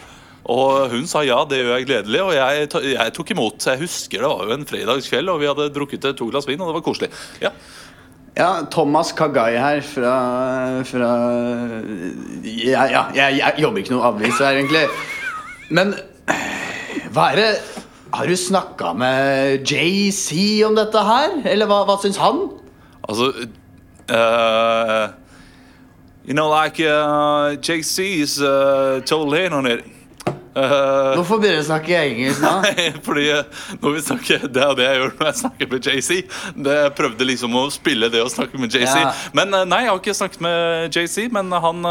[0.51, 3.67] Og hun sa ja, det gjør jeg gledelig, og jeg, jeg tok imot.
[3.73, 6.71] Jeg husker det var jo en fredagskveld, og vi hadde drukket to glass vin, og
[6.71, 7.11] det var koselig.
[7.43, 7.51] Ja.
[8.37, 11.11] Ja, Thomas Kagai her fra, fra
[12.45, 14.85] ja, ja, jeg, jeg jobber ikke noe avis her, egentlig.
[15.71, 15.95] Men
[17.15, 17.51] hva er det
[18.11, 21.37] Har du snakka med JC om dette her?
[21.47, 22.41] Eller hva, hva syns han?
[23.07, 23.31] Altså
[24.11, 25.15] uh,
[26.27, 29.85] You know, like uh, JC is uh, totally in on it.
[30.61, 32.51] Uh, Hvorfor begynner du å snakke engelsk nå?
[33.07, 36.11] Fordi eh, når vi snakker Det er det jeg gjør når jeg snakker med JC.
[36.67, 38.97] Det Jeg prøvde liksom å spille det å snakke med JC.
[39.01, 39.15] Ja.
[39.37, 41.87] Men eh, nei, jeg har ikke snakket med JC, men han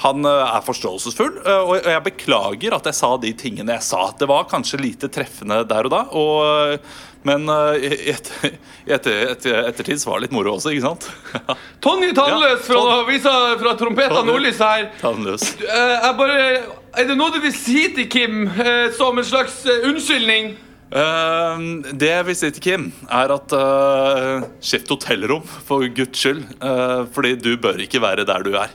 [0.00, 4.06] han er forståelsesfull, og jeg beklager at jeg sa de tingene jeg sa.
[4.16, 6.86] Det var kanskje lite treffende der og da, og,
[7.28, 7.44] men
[7.76, 8.54] i etter,
[8.88, 11.10] i etter, etter, ettertid så var det litt moro også, ikke sant?
[11.84, 14.88] Tonje Tannløs fra Ton- avisa fra Trompeta Nordlys her.
[15.02, 15.44] Ta den løs.
[15.60, 16.38] Eh, jeg bare,
[16.96, 20.54] er det noe du vil si til Kim eh, som en slags eh, unnskyldning?
[20.90, 26.40] Uh, det jeg vil si til Kim, er at uh, skift hotellrom, for guds skyld.
[26.58, 28.72] Uh, fordi du bør ikke være der du er.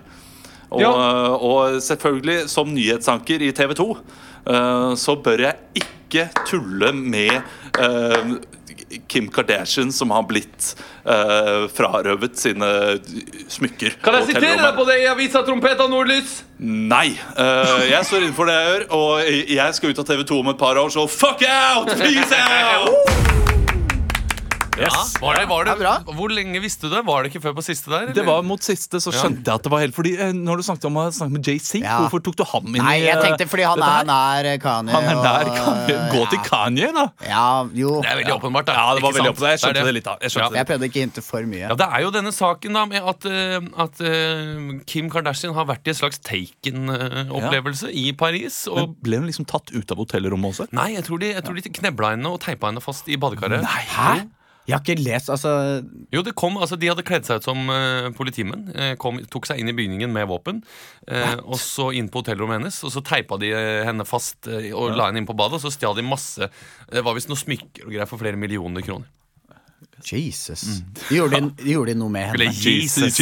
[0.70, 0.92] Og, Ja.
[0.92, 3.90] uh, og selvfølgelig, som nyhetsanker i TV 2,
[4.48, 7.32] eh, så bør jeg ikke tulle med
[9.12, 10.72] Kim Kardashian, som har blitt
[11.06, 12.70] eh, frarøvet sine
[13.52, 14.00] smykker.
[14.06, 16.42] Kan jeg sitere deg på det i avisa Trompeta Nordlys?
[16.60, 17.08] Nei.
[17.38, 20.54] eh, jeg står innenfor det jeg gjør, og jeg skal ut av TV 2 om
[20.56, 21.96] et par år, så fuck out!
[22.00, 23.32] Peace out!
[24.76, 24.90] Ja,
[25.22, 26.02] var det, var det, er.
[26.18, 27.02] Hvor lenge visste du det?
[27.08, 28.10] Var det ikke før på siste der?
[28.10, 28.26] Det eller?
[28.28, 30.88] var mot siste, så skjønte jeg at det var helt Fordi eh, Når du snakket
[30.90, 31.94] om å snakke med JC, Ja.
[32.02, 34.92] hvorfor tok du ham inn Nei, jeg eh, tenkte fordi han er nær Kanye.
[34.92, 35.96] Han er der og- Kanye.
[36.12, 36.42] Gå til.
[36.50, 37.06] Kanye, da!
[37.24, 37.94] Ja, jo.
[38.04, 38.68] Det er veldig åpenbart.
[38.68, 38.76] Da.
[38.76, 39.38] Ja, det var Ikke veldig sant?
[39.38, 39.56] åpenbart.
[39.56, 40.18] Jeg skjønte det litt, da.
[40.22, 41.64] Jeg skjønte Jeg prøvde ikke å hinte for mye.
[41.64, 45.66] Ja, Det er jo denne saken da med at, eh, at eh, Kim Kardashian har
[45.72, 48.66] vært i en slags Taken-opplevelse i Paris.
[48.68, 50.68] Og Men ble hun liksom tatt ut av hotellrommet også?
[50.76, 53.64] Nei, jeg tror, de, jeg tror de knebla henne og teipa henne fast i badekaret.
[53.64, 54.26] Hæ?
[54.66, 55.50] Jeg har ikke lest altså
[56.14, 58.64] Jo, det kom, altså De hadde kledd seg ut som uh, politimenn.
[58.74, 60.64] eh, kom, tok seg inn i bygningen med våpen.
[61.06, 62.80] Uh, og så inn på hotellrommet hennes.
[62.86, 65.60] Og så teipa de henne fast uh, og la henne inn på badet.
[65.60, 66.50] Og så stjal de masse
[66.90, 69.08] Det var visst noe smykker og greier for flere millioner kroner.
[70.06, 70.62] Jesus.
[71.10, 72.52] Gjorde, de, gjorde de noe med henne?
[72.52, 73.16] Jesus.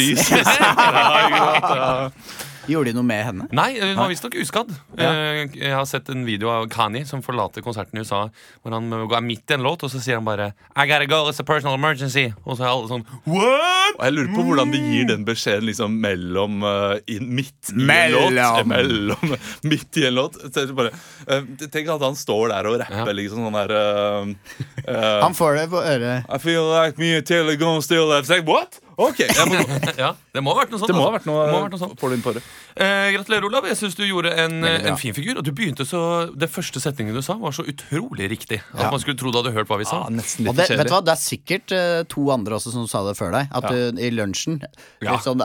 [2.70, 3.48] Gjorde de noe med henne?
[3.52, 4.70] Nei, hun var visstnok uskadd.
[5.00, 5.12] Ja.
[5.52, 8.22] Jeg har sett en video av Kani som forlater konserten i USA.
[8.64, 11.24] Hvor han går midt i en låt, og så sier han bare I gotta go,
[11.30, 12.30] it's a personal emergency.
[12.46, 13.98] Og så er alle sånn What?!
[13.98, 17.78] Og jeg lurer på hvordan de gir den beskjeden liksom mellom uh, in, Midt i
[17.90, 18.30] Mellom.
[18.32, 18.62] en låt.
[18.62, 19.36] Eh, mellom
[19.74, 20.40] midt i en låt.
[20.54, 20.94] Så bare,
[21.30, 23.18] uh, tenk at han står der og rapper Ja.
[23.20, 24.32] liksom sånn der uh,
[24.88, 26.26] eh, Han får det på øret.
[26.32, 28.10] I feel like me and Taylor gonna still.
[28.48, 28.80] What?
[28.98, 29.78] Ok, jeg må gå.
[29.98, 30.90] Ja, Det må ha vært noe sånt.
[30.92, 31.18] Det må ha altså.
[31.18, 31.96] vært noe, Det må ha vært noe sånt.
[32.00, 32.42] Får du inn på det.
[32.78, 33.66] Eh, gratulerer, Olav.
[33.70, 34.92] Jeg syns du gjorde en, Veldig bra.
[34.94, 35.38] en fin figur.
[35.40, 36.02] Og du begynte så
[36.38, 38.60] Det første setningen du sa, var så utrolig riktig.
[38.74, 38.92] At Ja.
[38.92, 40.04] man skulle tro du hadde hørt hva vi sa.
[40.04, 42.72] Ja, nesten Og litt det, vet du hva, det er sikkert eh, to andre også
[42.74, 43.50] som sa det før deg.
[43.54, 44.62] At du, I lunsjen
[45.02, 45.14] Ja.
[45.18, 45.42] litt sånn,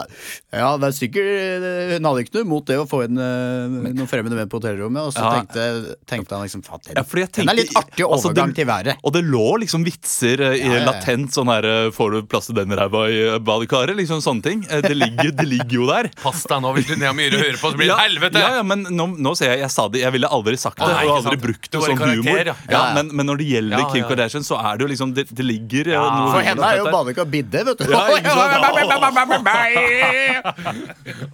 [0.53, 3.93] Ja, det er sikkert eh, Hun hadde ikke noe imot det å få inn eh,
[3.93, 5.01] noen fremmede med på hotellrommet.
[5.09, 5.41] Og så Ja.
[5.41, 8.55] tenkte, tenkte han liksom faen, Ja, fordi jeg Den er litt artig altså, overgang det-
[8.61, 8.95] til været.
[9.03, 10.85] Og det lå liksom vitser eh, i Ja, ja, ja.
[10.91, 13.95] latent sånn her eh, Får du plass til den ræva i badekaret.
[13.99, 14.63] Liksom sånne ting.
[14.69, 16.09] Eh, Det ligger, det ligger jo der.
[16.23, 18.39] Pass deg nå, hvis Linnea Myhre hører på, så blir det Ja, helvete!
[18.43, 20.87] Ja, ja, men nå, nå ser jeg Jeg sa det, jeg ville aldri sagt det.
[20.89, 21.43] Nei, og aldri sant.
[21.43, 22.39] brukt Det som humor.
[22.39, 22.43] ja.
[22.49, 22.93] Ja, Ja, ja.
[22.97, 24.03] men, men når det gjelder Ja, Kim.
[24.09, 26.03] Kardashian, så er det jo liksom Det, det ligger ja.
[26.17, 27.85] noe For henne er jo badekar bidde, vet du.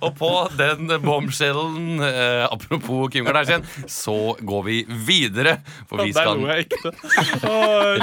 [0.02, 5.58] Og på den bombshellen, eh, apropos Kim Kardashian, så går vi videre.
[5.90, 6.90] For vi Der lo skal, jeg ekte.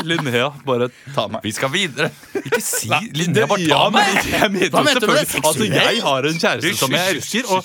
[0.06, 1.42] Linnea, bare ta meg.
[1.44, 2.10] vi skal videre.
[2.42, 4.18] Ikke si Linnea, bare ta men meg!
[4.32, 5.40] jeg mener Hva mente du med det?
[5.42, 7.60] Altså, jeg har en kjæreste som jeg elsker, og.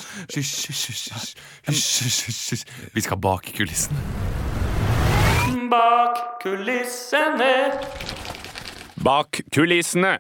[2.96, 4.00] Vi skal bak kulissene.
[5.72, 7.54] Bak kulissene.
[9.04, 10.14] Bak kulissene.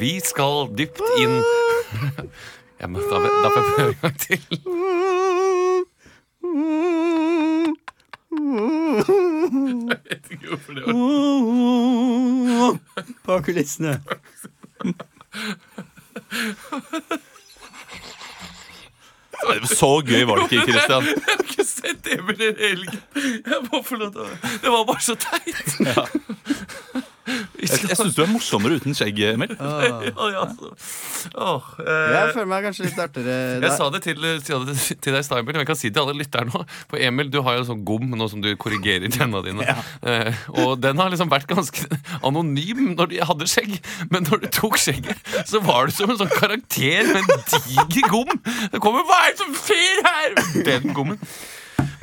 [0.00, 1.42] Vi skal dypt inn
[2.80, 4.40] Jeg må ta, Da får jeg prøve en gang til.
[9.90, 10.94] Jeg vet ikke hvorfor det var
[13.24, 13.94] På kulissene.
[19.68, 21.04] Så gøy var det ikke, Christian.
[21.04, 23.00] Jeg har ikke sett Emil i helgen.
[23.44, 25.66] Det var bare så teit.
[26.94, 29.54] Vi Jeg, jeg syns du er morsommere uten skjegg, Emil.
[29.64, 30.42] Ja, ja,
[31.40, 34.66] oh, eh, Jeg føler meg kanskje litt artigere Jeg sa det til, til
[35.14, 36.62] deg i stad, men jeg kan si det til alle lytterne nå.
[36.90, 39.64] For Emil, du har jo sånn gom nå som du korrigerer tenna dine.
[40.04, 41.86] Eh, og den har liksom vært ganske
[42.26, 43.76] anonym når du hadde skjegg.
[44.12, 48.10] Men når du tok skjegget, så var du som en sånn karakter med en diger
[48.12, 48.32] gom.
[48.72, 50.36] Det kommer Hva er det som fyr her?!
[50.66, 51.20] Den gommen.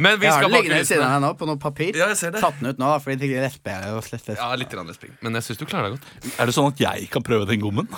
[0.01, 1.97] Men vi Jeg har skal den bak liggende ved siden av nå, på noe papir.
[1.97, 2.41] Ja, jeg ser det.
[2.43, 5.17] Tatt den ut nå, fordi det lesper jeg og slett Ja, litt respekt.
[5.21, 6.35] Men jeg syns du klarer deg godt.
[6.37, 7.89] Er det sånn at jeg kan prøve den gommen?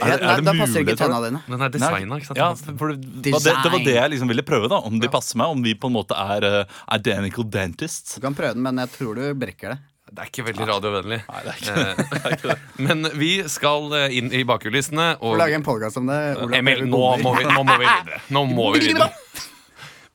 [0.00, 1.30] Ja, nei, da passer ikke tenna det?
[1.30, 1.42] dine.
[1.50, 2.40] Den er designa, ikke sant?
[2.40, 4.80] Ja, for det, det, var det, det var det jeg liksom ville prøve, da.
[4.88, 5.52] Om de passer meg.
[5.52, 8.16] Om vi på en måte er uh, identical dentists.
[8.16, 9.80] Du kan prøve den, men jeg tror du brekker det.
[10.10, 11.20] Det er ikke veldig radiovennlig.
[11.28, 12.06] Nei, det er ikke det.
[12.10, 12.56] Det er ikke det.
[12.88, 15.06] Men vi skal eh, inn i bakkulissene.
[15.22, 16.18] Og lage en podkast om det.
[16.34, 18.18] Ola, Emil, nå må, vi, nå må vi videre.
[18.34, 19.12] Nå må vi videre.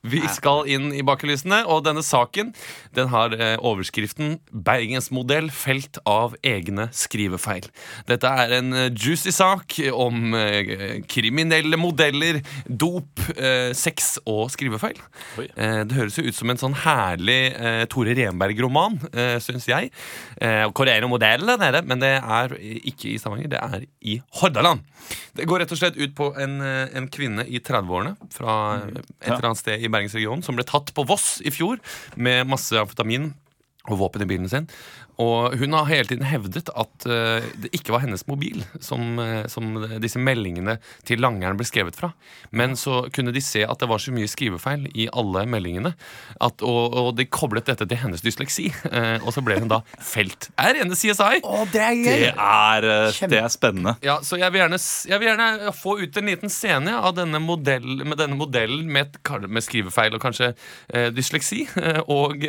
[0.06, 2.52] Vi skal inn i bakkulissene, og denne saken
[2.96, 7.68] den har eh, overskriften 'Bergensmodell felt av egne skrivefeil'.
[8.10, 13.24] Dette er en eh, juicy sak om eh, kriminelle modeller, dop,
[13.76, 14.98] sex og skrivefeil.
[15.40, 15.48] Oi.
[15.56, 17.38] Det høres jo ut som en sånn herlig
[17.92, 18.98] Tore Renberg-roman,
[19.44, 19.90] syns jeg.
[20.38, 21.84] Eh, hvor er det?
[21.88, 24.84] Men det er ikke i Stavanger, det er i Hordaland.
[25.36, 29.50] Det går rett og slett ut på en, en kvinne i 30-årene fra et eller
[29.52, 31.82] annet sted i Bergensregionen som ble tatt på Voss i fjor
[32.20, 33.32] med masse amfetamin
[33.90, 34.70] og våpen i bilen sin.
[35.22, 39.46] Og hun har hele tiden hevdet at uh, det ikke var hennes mobil som, uh,
[39.52, 42.12] som disse meldingene til langeren ble skrevet fra.
[42.52, 45.94] Men så kunne de se at det var så mye skrivefeil i alle meldingene,
[46.44, 48.68] at, og, og de koblet dette til hennes dysleksi.
[48.92, 50.50] Uh, og så ble hun da felt.
[50.60, 51.42] Er rene CSI.
[51.46, 52.04] Å, det er!
[52.06, 53.96] Det er, uh, det er spennende.
[54.06, 57.40] Ja, så jeg vil, gjerne, jeg vil gjerne få ut en liten scene av denne
[57.44, 60.52] modell, med denne modellen med, et, med skrivefeil og kanskje
[61.16, 61.66] dysleksi.
[62.12, 62.44] og,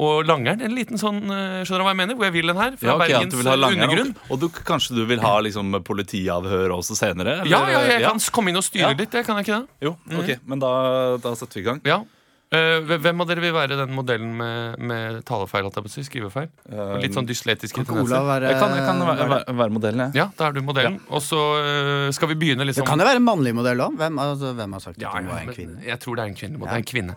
[0.00, 0.62] og langeren.
[0.64, 2.18] En liten sånn Skjønner du hva jeg mener?
[2.18, 2.76] Hvor jeg vil den her?
[2.80, 4.14] Fra Ja, okay, Bergens du vil ha eh, undergrunn.
[4.28, 7.40] og, du, kanskje du vil ha liksom, politiavhør også senere?
[7.40, 7.50] eller?
[7.52, 8.96] Ja, ja, jeg kan komme inn og styre Ja.
[8.96, 9.12] litt.
[9.14, 9.68] Jeg kan jeg ikke det?
[9.88, 10.72] Jo, ok, men da,
[11.22, 11.84] da setter vi i gang.
[11.86, 12.02] Ja.
[12.50, 15.68] Uh, hvem av dere vil være den modellen med, med talefeil?
[15.70, 16.48] jeg si, skrivefeil?
[16.66, 18.24] Uh, litt sånn dysletiske Kan ikke tendenser.
[18.26, 20.16] være Jeg kan, jeg kan være, være, være modellen, jeg.
[20.18, 20.96] Ja, da er du modellen.
[21.14, 23.94] Og så uh, skal vi begynne Det liksom kan jo være en mannlig modell òg.
[24.02, 25.78] Hvem, altså, hvem har sagt at Ja, det ja, var en kvinne?
[25.86, 26.58] Jeg tror det er en kvinne.
[26.58, 26.80] Det Ja.
[26.82, 27.16] en kvinne.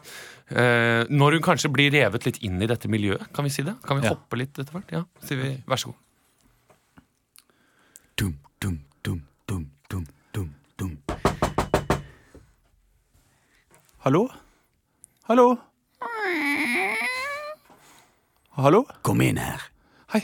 [0.53, 3.73] Eh, når hun kanskje blir revet litt inn i dette miljøet, kan vi si det?
[3.87, 4.13] Kan vi Ja.
[4.13, 4.91] hoppe litt etter hvert?
[4.91, 5.95] Ja, sier vi vær så god.
[8.17, 10.97] Dum, dum, dum, dum, dum, dum, dum.
[14.05, 14.27] Hallo?
[15.27, 15.57] Hallo?
[18.55, 18.83] Hallo?
[19.01, 19.61] Kom inn her.
[20.13, 20.21] Hei.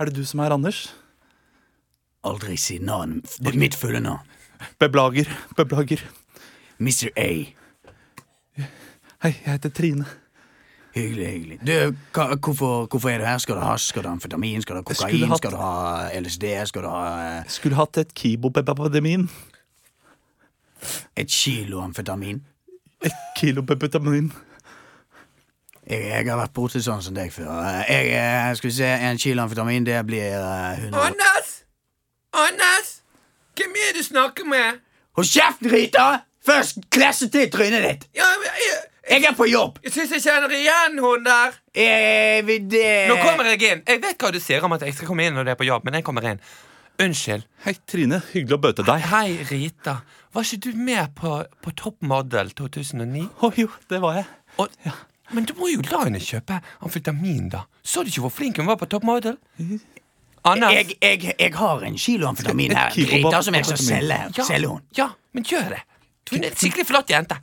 [0.00, 0.92] Er det du som er Anders?
[2.24, 3.20] Aldri si navn.
[3.38, 4.26] Det er mitt fulle navn.
[4.80, 5.28] Beklager.
[5.54, 6.00] Beklager.
[6.80, 7.12] Mr.
[7.16, 7.54] A.
[9.24, 10.04] Hei, jeg heter Trine.
[10.94, 11.58] Hyggelig, hyggelig.
[11.66, 13.38] Du, hva, hvorfor, hvorfor er du her?
[13.42, 13.86] Skal du ha hasj?
[13.88, 14.62] Skal du ha amfetamin?
[14.62, 15.24] Skal du ha kokain?
[15.30, 16.44] hatt- Skal du ha LSD?
[16.68, 17.00] Skal du ha
[17.40, 17.48] uh...
[17.48, 19.24] Skulle hatt et kibopepademin.
[21.16, 22.42] et kilo amfetamin?
[23.04, 24.28] Et kilo pepetamin.
[25.90, 27.48] Jeg, jeg har vært borti sånn som deg før.
[27.88, 31.50] Jeg, Jeg, eh, skal vi se, En kilo amfetamin, det blir uh, 100 Anders!
[32.32, 32.94] Anders!
[33.56, 34.80] Hvem er det du snakker med?
[35.16, 36.06] Hold kjeften, Rita!
[36.44, 38.10] Først klesset til trynet ditt!
[38.16, 39.78] Ja, jeg, Jeg er på jobb!
[39.84, 41.56] jeg syns jeg kjenner igjen hun der.
[41.76, 43.82] Eh, det Nå kommer jeg inn.
[43.84, 45.66] Jeg vet hva du sier om at jeg skal komme inn når du er på
[45.68, 46.40] jobb, men jeg kommer inn.
[47.04, 47.44] Unnskyld.
[47.66, 48.20] Hei, Trine.
[48.32, 49.02] Hyggelig å bøte deg.
[49.10, 49.98] Hei, Rita.
[50.34, 53.26] Var ikke du med på, på Top Model 2009?
[53.44, 54.28] Å jo, det var jeg.
[54.62, 54.72] Og,
[55.34, 57.64] Men du må jo la henne kjøpe amfetamin, da.
[57.82, 59.36] Så du ikke hvor flink hun var på Top Model?
[60.44, 60.74] Anders.
[60.76, 62.94] Jeg, jeg, jeg har en kilo amfetamin her.
[62.94, 64.20] Rita, Drita som jeg skal selge.
[64.38, 64.82] Ja, selge hun.
[64.96, 65.82] ja, men gjør det.
[66.24, 67.36] Du er en skikkelig flott jente.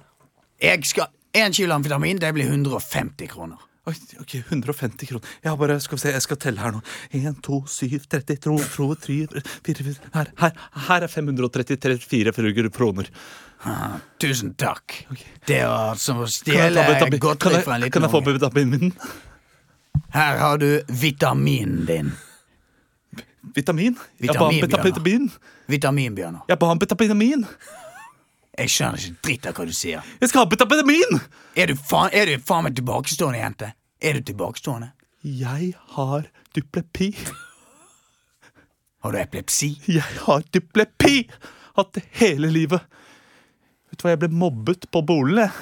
[0.62, 3.60] Jeg skal En kilo amfetamin, det blir 150 kroner.
[3.90, 5.30] Oi, ok, 150 kroner.
[5.42, 6.82] Jeg har bare, skal vi se, jeg skal telle her nå.
[7.18, 9.16] 1, 2, 7, 30, 2, 2, 3,
[9.66, 13.10] 4, her, her, her er 533 kroner.
[13.66, 15.00] Ah, tusen takk.
[15.50, 16.86] Det var som å stjele
[17.22, 18.38] godteri fra en jeg, kan jeg få unge.
[18.38, 18.94] vitaminen min?
[20.14, 22.12] Her har du vitaminen din.
[23.56, 23.98] Vitamin?
[24.22, 24.86] Jeg ba om Vitamin, Bjørnar.
[24.86, 25.32] vitamin.
[25.72, 26.42] Vitaminbjørner.
[26.50, 27.46] Jeg ba om vitamin.
[28.60, 30.08] Jeg skjønner ikke dritt av hva du sier.
[30.20, 31.22] Jeg skal ha vitamin!
[31.56, 33.72] Er du faen, er du faen meg tilbakestående, jente?
[34.04, 34.92] Er du tilbakestående?
[35.24, 37.14] Jeg har duplepi.
[39.02, 39.76] Har du epilepsi?
[39.88, 41.24] Jeg har duplepi!
[41.78, 42.84] Hatt det hele livet.
[43.90, 45.54] Vet du hva, jeg ble mobbet på bolen, jeg.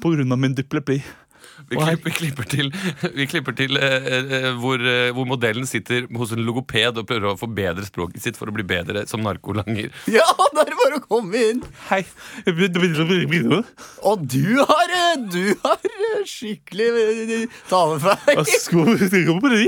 [0.00, 1.00] På grunn av min duplepi.
[1.66, 2.68] Vi klipper, klipper til,
[3.16, 7.32] vi klipper til eh, eh, hvor, eh, hvor modellen sitter hos en logoped og prøver
[7.32, 9.88] å forbedre språket sitt for å bli bedre som narkolanger.
[10.16, 11.64] Ja, da er det bare å komme inn.
[11.88, 12.02] Hei.
[14.06, 18.44] Og du har eh, Du har eh, skikkelig eh, talefeil.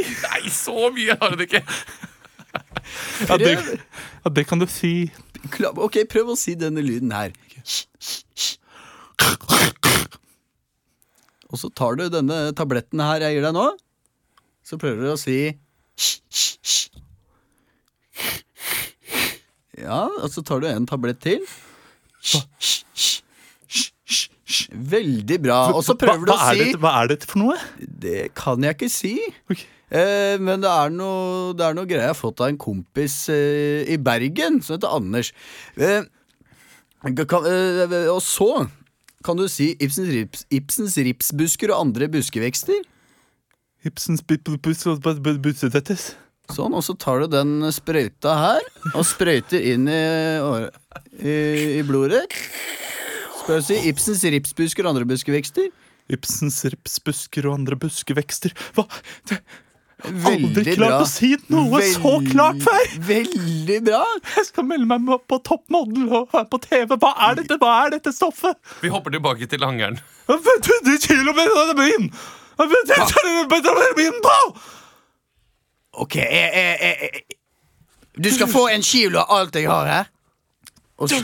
[0.23, 1.65] Nei, så mye har hun ikke!
[3.29, 3.51] Ja, det,
[4.25, 4.93] ja, det kan du si.
[5.53, 7.35] Kla- Ok, prøv å si denne lyden her.
[11.49, 13.69] Og så tar du denne tabletten her jeg gir deg nå.
[14.67, 15.39] Så prøver du å si
[19.79, 21.45] Ja, og så tar du en tablett til.
[24.69, 25.59] Veldig bra.
[25.73, 27.57] Og så prøver du å si Hva er dette for noe?
[27.79, 29.15] Det kan jeg ikke si.
[29.89, 33.23] Eh, men det er noe, det er noe greier jeg har fått av en kompis
[33.33, 35.33] eh, i Bergen som heter Anders.
[35.79, 36.03] Eh,
[37.31, 38.67] kan, eh, og så
[39.27, 42.83] kan du si Ibsens, rips, Ibsens ripsbusker og andre buskevekster.
[43.87, 46.13] Ibsens bussetettes.
[46.49, 50.03] Sånn, og så tar du den sprøyta her og sprøyter inn i,
[51.21, 51.35] i,
[51.77, 52.25] i blodet
[53.57, 55.71] du si Ibsens ripsbusker og andre buskevekster?
[56.13, 58.53] Ibsens ripsbusker og andre buskevekster.
[58.77, 58.85] Hva?
[59.29, 59.39] Det,
[59.99, 60.99] Veldig aldri klart bra.
[61.03, 62.93] å si noe så klart før!
[63.09, 64.03] Veldig bra!
[64.37, 66.95] Jeg skal melde meg på Topp Model og være på TV.
[66.95, 68.55] Hva er dette Hva er dette stoffet?
[68.85, 69.99] Vi hopper tilbake til hangeren.
[70.31, 72.13] 100 km vitamin!
[72.63, 74.39] 100 kilo vitamin på!
[75.99, 77.39] Ok, jeg, jeg, jeg, jeg.
[78.23, 80.09] Du skal få en kilo av alt jeg har her.
[80.99, 81.19] Og så,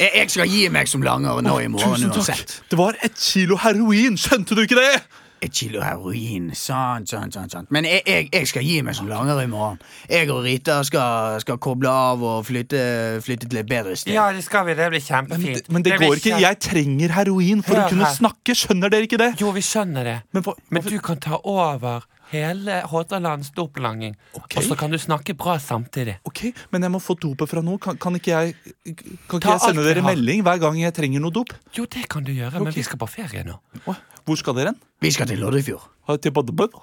[0.00, 2.60] jeg, skal gi meg som langer nå i morgen uansett.
[2.70, 4.16] Det var ett kilo heroin.
[4.20, 5.00] Skjønte du ikke det?
[5.40, 6.50] Et kilo heroin.
[6.54, 7.52] Sant, sant, sant.
[7.52, 7.70] sant.
[7.70, 9.78] Men jeg, jeg, jeg skal gi meg som langer i morgen.
[10.10, 12.80] Jeg og Rita skal, skal koble av og flytte,
[13.22, 14.12] flytte til et bedre sted.
[14.16, 14.74] Ja, det skal vi.
[14.74, 15.54] Det blir Men, kjempefint.
[15.62, 16.30] det- men det det går ikke.
[16.34, 18.14] kjempe- Jeg trenger heroin for Hør å kunne her.
[18.18, 18.54] snakke.
[18.58, 19.32] Skjønner dere ikke det?
[19.40, 20.22] Jo, vi skjønner det.
[20.32, 24.14] Men for, Men du kan ta over hele Hordalands dopelanging.
[24.34, 24.58] Okay.
[24.60, 26.18] Og så kan du snakke bra samtidig.
[26.26, 27.78] Ok, Men jeg må få dopet fra noe.
[27.78, 31.30] Kan, kan ikke jeg Kan ikke jeg sende dere melding hver gang jeg trenger noe
[31.30, 31.54] dop?
[31.76, 33.54] Jo, det kan du gjøre, men vi skal på ferie nå.
[33.86, 33.96] Åh,
[34.28, 34.80] Hvor skal dere hen?
[35.00, 35.88] Vi skal til Loddefjord.
[36.20, 36.74] Til Badebød?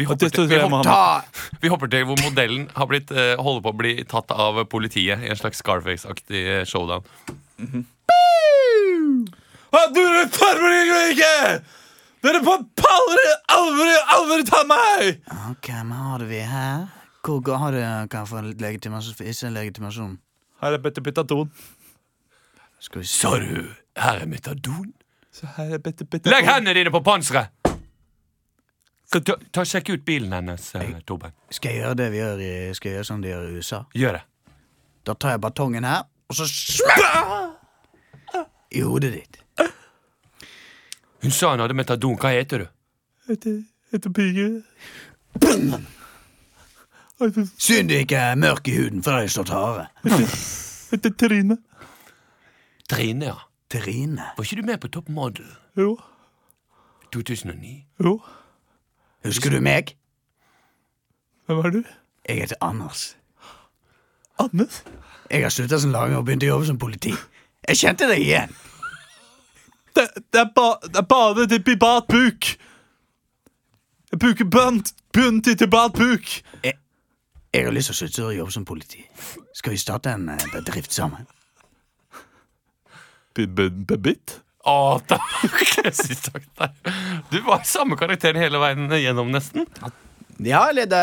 [0.00, 0.82] Vi hopper, til, vi, hopper.
[0.82, 1.20] Ta
[1.60, 5.22] vi hopper til hvor modellen har blitt, uh, holder på å bli tatt av politiet
[5.22, 7.04] i en slags Scarface-aktig showdown.
[7.60, 7.84] showdown.
[9.72, 10.74] Ah, dere farmer
[11.12, 11.36] ikke!
[12.22, 12.64] Dere får
[12.96, 15.22] aldri, aldri, aldri ta meg!
[15.52, 16.90] Ok, Hvem har vi her?
[17.22, 19.22] Hvor har du hva for få legitimasjon?
[19.22, 20.18] Ikke legitimasjon.
[20.62, 21.00] Her er Bette
[22.80, 23.14] Skal vi se.
[23.20, 24.92] Sa du her er metadon?
[25.32, 26.04] Så her er bitte.
[26.04, 26.32] Petadon.
[26.34, 27.48] Legg hendene dine på panseret!
[29.12, 31.34] Ta, ta Sjekk ut bilen hennes, eh, Torben.
[31.52, 33.82] Skal jeg gjøre det vi gjør i, skal jeg gjøre som de gjør i USA?
[33.96, 34.22] Gjør det.
[35.04, 37.02] Da tar jeg batongen her, og så smekk
[38.72, 39.36] i hodet ditt.
[41.22, 42.16] Hun sa hun hadde metadon.
[42.18, 42.70] Hva heter du?
[43.28, 43.58] Heter,
[43.92, 44.48] heter Pige.
[47.60, 49.84] Synd du ikke er mørk i huden, for da hadde jeg stått harde.
[50.90, 51.56] heter Trine.
[52.90, 53.36] Trine, ja.
[53.72, 54.22] Trine.
[54.36, 55.96] Var ikke du med på Top Model Jo,
[57.12, 57.72] 2009?
[58.04, 58.18] jo.
[59.24, 59.94] Husker du meg?
[61.46, 61.82] Hvem er du?
[62.28, 63.16] Jeg heter Anders.
[64.38, 64.82] Anders?
[65.30, 67.12] Jeg har slutta som lager og begynt å jobbe som politi.
[67.68, 68.52] Jeg kjente deg igjen.
[69.94, 72.48] Det, det, er ba, det er bare til privat bruk.
[74.12, 76.32] Jeg bruker bunt, bunt til privat bruk.
[76.64, 76.74] Jeg,
[77.54, 79.04] jeg har lyst til å slutte å jobbe som politi.
[79.54, 81.28] Skal vi starte en eh, bedrift sammen?
[83.34, 84.38] Bebit?
[84.62, 85.26] Å, takk!
[85.82, 86.70] Jeg.
[87.32, 89.66] Du var samme karakteren hele veien gjennom, nesten.
[90.42, 91.02] Ja, eller det,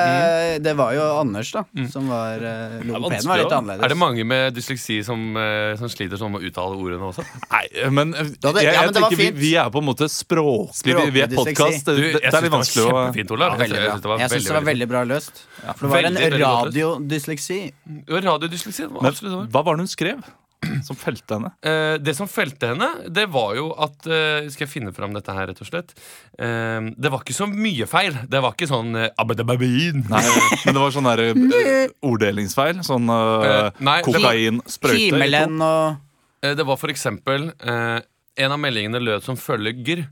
[0.65, 1.61] det var jo Anders, da,
[1.91, 3.86] som var uh, Logopeden var litt annerledes.
[3.86, 7.23] Er det mange med dysleksi som, eh, som sliter sånn med å uttale ordene også?
[7.53, 7.61] Nei,
[7.93, 11.05] men eh, Da det- jeg, ja, men tenker vi, vi er på en måte språklige.
[11.05, 11.88] Vi, vi er podkast.
[11.88, 13.55] Det, det, jeg er litt vanskelig å Kjempefint, Olav.
[13.55, 15.45] Ja, Jeg syns det var veldig, det var veldig veldig bra løst.
[15.69, 17.61] For det var en Veldig, en radiodysleksi.
[18.09, 18.91] Radiodysleksi.
[18.91, 20.30] hva var det hun skrev
[20.88, 21.51] som felte henne?
[21.64, 25.32] Eh, det som felte henne, det var jo at eh, Skal jeg finne fram dette
[25.36, 25.93] her, rett og slett?
[26.39, 28.18] Eh, det var ikke så mye feil.
[28.28, 30.03] Det var ikke sånn uh, abedababin.
[30.12, 30.26] Nei,
[30.66, 32.84] men det var sånn der eh, orddelingsfeil.
[32.88, 35.64] Sånn eh, Eh, nei, det var- kokain, sprøyte i to.
[35.70, 35.97] Og
[36.39, 37.99] Eh, det var for eksempel eh,
[38.39, 40.05] En av meldingene lød som følger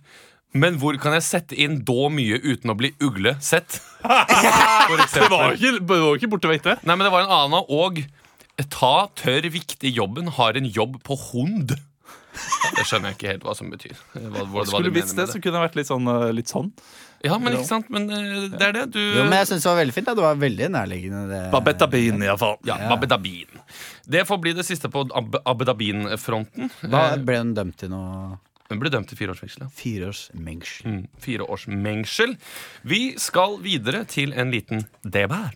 [0.54, 3.80] Men hvor kan jeg sette inn da mye uten å bli ugle sett?
[4.88, 6.76] For Det var jo ikke, det var ikke borte vekk, det.
[6.88, 8.00] Nei, men det var en annen og
[8.74, 13.54] Ta tørr viktig jobben Har en jobb på hund Det skjønner jeg ikke helt hva
[13.58, 15.90] som betyr hva, hva, hva Skulle du visst det, det, så kunne det vært litt
[15.90, 16.08] sånn.
[16.14, 16.72] eh, Litt sånn.
[17.26, 19.70] Ja, men ikke sant, men eh, det er det du Jo, men jeg syns det
[19.72, 20.06] var veldig fint.
[20.10, 20.14] Da.
[20.20, 21.22] Det var veldig nærliggende.
[21.32, 21.40] Det.
[21.56, 22.58] Babetabin, iallfall.
[22.70, 23.62] Ja, Abedabin
[24.06, 28.38] Det får bli det siste på Ab Abedabin-fronten Hva Eh, ble hun dømt til noe?
[28.70, 29.70] Hun ble dømt til fire års fengsel ja.
[29.74, 30.92] Fire års mengsel.
[30.92, 32.34] Mm, fire års mengsel.
[32.84, 35.56] Vi skal videre til en liten debatt.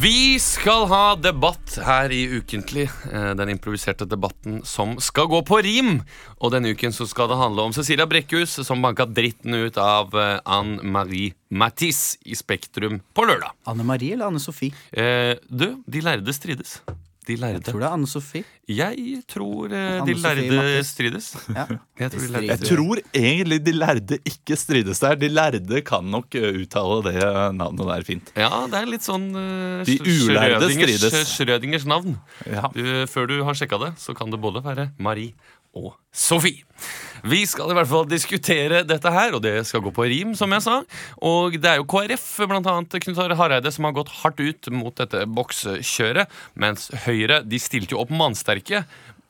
[0.00, 2.86] Vi skal ha debatt her i Ukentlig.
[3.12, 6.00] eh, Den improviserte debatten som skal gå på rim.
[6.40, 10.14] Og denne uken så skal det handle om Cecilia Brekkhus som banka dritten ut av
[10.14, 13.52] eh, Anne Marie Matisse i Spektrum på lørdag.
[13.66, 14.72] Anne Marie eller Anne Sofie?
[14.92, 16.78] Eh, du, de lærde strides.
[17.30, 17.60] De lærde.
[17.60, 18.44] Jeg tror det er Anne Sofie.
[18.70, 21.28] Jeg tror eh, de lærde strides.
[21.54, 21.66] Ja.
[22.00, 25.14] Jeg tror de lærde Jeg tror egentlig de lærde ikke strides der.
[25.20, 27.28] De lærde kan nok eh, uttale det
[27.58, 28.32] navnet der fint.
[28.38, 31.18] Ja, det er litt sånn uh, De ulærde strides.
[31.36, 32.18] Schrødingers navn.
[32.48, 32.66] Ja.
[32.74, 35.36] Du, før du har sjekka det, så kan det både være Marie
[35.76, 36.64] og Sophie.
[37.26, 40.52] Vi skal i hvert fall diskutere dette her, og det skal gå på rim, som
[40.54, 40.80] jeg sa.
[41.26, 44.70] Og det er jo KrF, blant annet Knut Are Hareide, som har gått hardt ut
[44.74, 46.30] mot dette boksekjøret.
[46.60, 48.84] Mens Høyre de stilte jo opp mannsterke.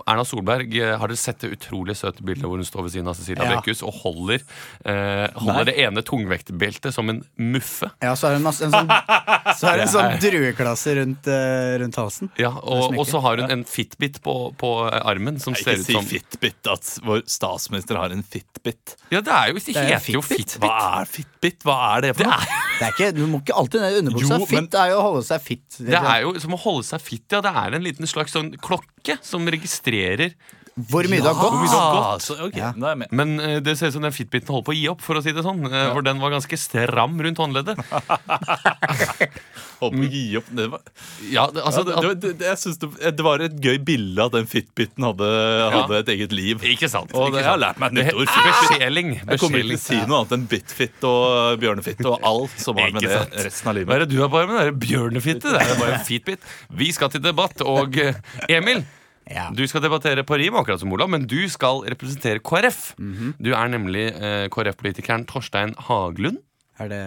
[0.08, 3.10] Erna Solberg, eh, har dere sett det utrolig søte bildet hvor hun står ved siden
[3.10, 3.56] av Cecilia Ja.
[3.56, 4.40] Brekkhus og holder,
[4.84, 7.90] eh, holder det ene tungvektbeltet som en muffe?
[8.02, 8.88] Ja, så er det en, masse, en sånn,
[9.60, 12.30] så er det en sånn drueklasse rundt, eh, rundt halsen.
[12.40, 16.02] Ja, og, og så har hun en Fitbit på, på armen som Nei, ser Ikke
[16.04, 18.96] si Fitbit, at vår statsminister har en Fitbit.
[19.12, 20.56] Ja, det er jo, det er heter heter jo Fitbit.
[20.56, 20.64] Fitbit.
[20.64, 21.64] Hva er Fitbit?
[21.66, 22.40] Hva er det for Det noe?
[22.40, 24.38] er, Det er ikke, du må ikke alltid ned i underbuksa.
[24.50, 25.66] Fit er jo å holde seg fit.
[25.84, 27.26] det er jo som å holde seg fit.
[27.34, 29.89] Ja, det er en liten slags sånn klokke som registrerer
[30.90, 31.72] Hvor mye du har gått.
[31.76, 32.70] Ah, så, ok, Ja.
[32.72, 33.08] da er jeg.
[33.12, 35.22] Men uh, det ser ut som den Fitbiten holder på å gi opp, for å
[35.24, 35.58] si det sånn.
[35.66, 37.76] eh, For den var ganske stram rundt håndleddet.
[39.80, 40.48] Holdt på å gi opp.
[40.56, 40.80] Det var,
[41.32, 44.24] Ja, det, altså, ja, det, det, det, jeg synes det, det var et gøy bilde
[44.28, 45.28] at den Fitbiten hadde,
[45.74, 46.62] hadde et eget liv.
[46.74, 47.12] Ikke sant.
[47.16, 48.32] Og ikke det, jeg har lært meg et nytt ord.
[48.50, 49.12] Besjeling.
[49.20, 52.80] Jeg kommer ikke til å si noe annet enn Bitfit og bjørnefitte og alt som
[52.80, 53.18] har med det
[53.48, 53.94] resten av Hva livet.
[53.98, 54.62] er det du har bare med?
[54.70, 55.52] Er bjørnefitte.
[55.56, 56.48] Det er bare en fitbit.
[56.80, 58.16] Vi skal til debatt, og eh,
[58.48, 58.84] Emil
[59.30, 59.48] Ja.
[59.54, 62.94] Du skal debattere på rim, akkurat som Olav, men du skal representere KrF.
[62.98, 63.34] Mhm.
[63.38, 66.40] Du er nemlig eh, KrF-politikeren Torstein Haglund.
[66.80, 67.04] Er det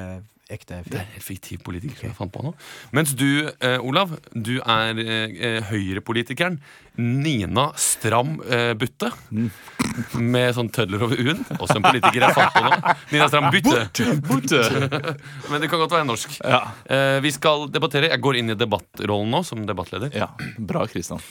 [0.53, 2.51] ekte Det er en fiktiv politiker som jeg fant på nå.
[2.93, 6.59] Mens du, eh, Olav, du er eh, Høyre-politikeren
[6.99, 9.09] Nina Stram eh, Butte.
[9.33, 9.47] Mm.
[10.35, 11.41] Med sånn tødler over u-en.
[11.57, 12.93] Også en politiker jeg fant på nå.
[13.15, 13.87] Nina Stram Butte.
[14.27, 14.61] Butte.
[15.49, 16.37] Men det kan godt være norsk.
[16.43, 16.61] Ja.
[16.85, 18.11] Eh, vi skal debattere.
[18.13, 20.13] Jeg går inn i debattrollen nå, som debattleder.
[20.13, 21.23] ja, bra, Kristian.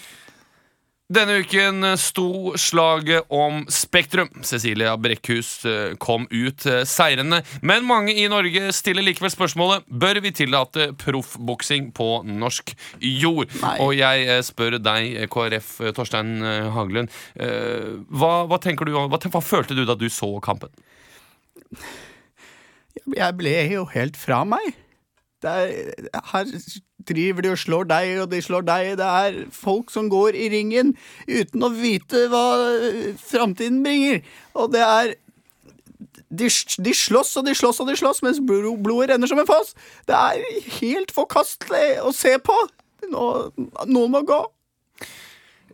[1.13, 4.31] Denne uken sto slaget om Spektrum.
[4.43, 7.43] Cecilia Brekkhus eh, kom ut eh, seirende.
[7.61, 13.53] Men mange i Norge stiller likevel spørsmålet Bør vi tillate proffboksing på norsk jord.
[13.61, 13.75] Nei.
[13.85, 18.09] Og jeg eh, spør deg, KrF Torstein Hagelund, Haglund.
[18.09, 20.73] Hva, hva tenker du, hva, hva følte du da du så kampen?
[23.13, 24.73] Jeg ble jo helt fra meg.
[25.49, 25.93] Er,
[26.33, 26.53] her
[27.09, 28.93] driver de og slår deg, og de slår deg.
[29.01, 30.95] Det er folk som går i ringen
[31.27, 32.45] uten å vite hva
[33.21, 34.23] framtiden bringer.
[34.55, 35.15] Og det er
[36.33, 39.75] de, de slåss og de slåss og de slåss mens blodet renner som en foss.
[40.09, 40.43] Det er
[40.79, 42.57] helt forkastelig å se på.
[43.13, 43.29] Nå,
[43.91, 44.41] noen må gå.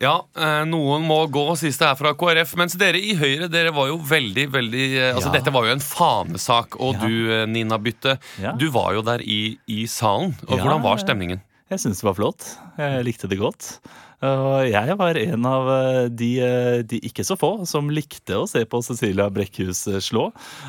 [0.01, 2.53] Ja, eh, noen må gå, sies det her fra KrF.
[2.61, 5.33] Mens dere i Høyre dere var jo veldig, veldig eh, Altså, Ja.
[5.41, 6.77] Dette var jo en fanesak.
[6.79, 7.01] Og Ja.
[7.07, 8.53] du, eh, Nina Bytte, Ja.
[8.53, 10.37] du var jo der i, i salen.
[10.47, 11.41] Og Hvordan var stemningen?
[11.69, 12.45] Jeg syns det var flott.
[12.81, 13.75] Jeg likte det godt.
[14.19, 18.49] Og jeg var en av eh, de, eh, de ikke så få som likte å
[18.51, 20.25] se på Cecilia Brekkhus eh, slå.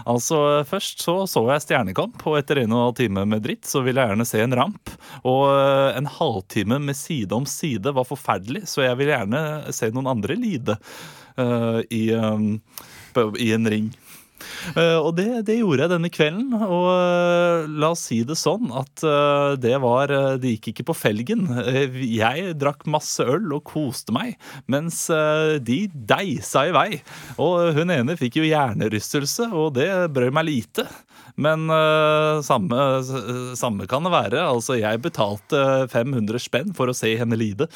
[0.06, 3.66] Altså, Først så så jeg Stjernekamp, og etter en og en halv time med dritt
[3.66, 4.94] så ville jeg gjerne se en ramp.
[5.24, 5.48] Og
[5.98, 10.38] en halvtime med side om side var forferdelig, så jeg ville gjerne se noen andre
[10.38, 10.78] lide
[11.40, 12.60] uh, i, um,
[13.40, 13.90] i en ring.
[14.76, 16.54] Eh, og det, det gjorde jeg denne kvelden.
[16.58, 20.12] Og eh, la oss si det sånn at eh, det var
[20.42, 21.46] Det gikk ikke på felgen.
[22.00, 24.36] Jeg drakk masse øl og koste meg,
[24.72, 25.06] mens
[25.66, 26.88] de deisa i vei.
[27.42, 30.86] Og hun ene fikk jo hjernerystelse, og det brød meg lite.
[31.40, 31.70] Men
[32.46, 32.80] samme,
[33.60, 34.42] samme kan det være.
[34.44, 37.70] Altså, jeg betalte 500 spenn for å se henne lide.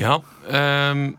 [0.00, 0.20] Ja.
[0.48, 1.12] ehm,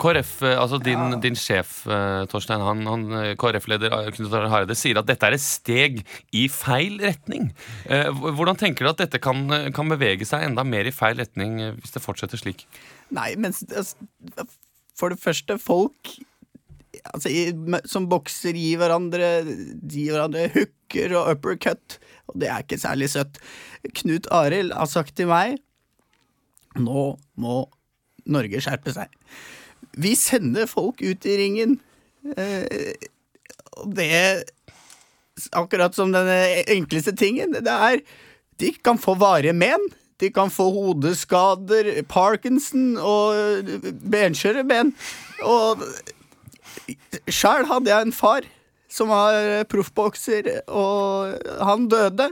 [0.00, 4.76] KrF, eh, altså din, din sjef, eh, Torstein, han, han, eh, KrF-leder Knut Arild Hareide,
[4.78, 6.02] sier at dette er et steg
[6.36, 7.48] i feil retning.
[7.86, 9.44] Hvordan tenker du at dette kan,
[9.76, 12.66] kan bevege seg enda mer i feil retning hvis det fortsetter slik?
[13.14, 14.48] Nei, men altså,
[14.96, 16.14] for det første, folk
[17.12, 17.32] altså,
[17.88, 23.40] som bokser gir hverandre gir hverandre hooker og uppercut, og det er ikke særlig søtt.
[24.02, 25.60] Knut Arild har sagt til meg
[26.76, 27.60] Nå må
[28.28, 29.08] Norge skjerpe seg.
[29.96, 31.78] Vi sender folk ut i ringen.
[32.36, 32.92] Eh,
[33.80, 34.52] og det
[35.52, 36.30] Akkurat som den
[36.72, 37.52] enkleste tingen.
[37.52, 38.00] Det er
[38.56, 39.82] De kan få varige men.
[40.16, 43.68] De kan få hodeskader, parkinson og
[44.00, 44.94] benskjøre ben.
[45.44, 45.82] Og
[47.28, 48.48] sjæl hadde jeg en far
[48.88, 52.30] som var proffbokser, og han døde.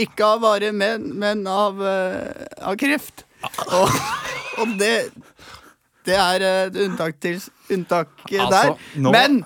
[0.00, 3.24] Ikke av varige men, men av, eh, av kreft.
[3.68, 3.92] Og,
[4.60, 5.10] og det
[6.06, 7.40] Det er et unntak til
[7.74, 9.10] unntaket Altså, der.
[9.12, 9.40] Men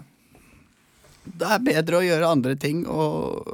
[1.40, 3.46] det er bedre å gjøre andre ting og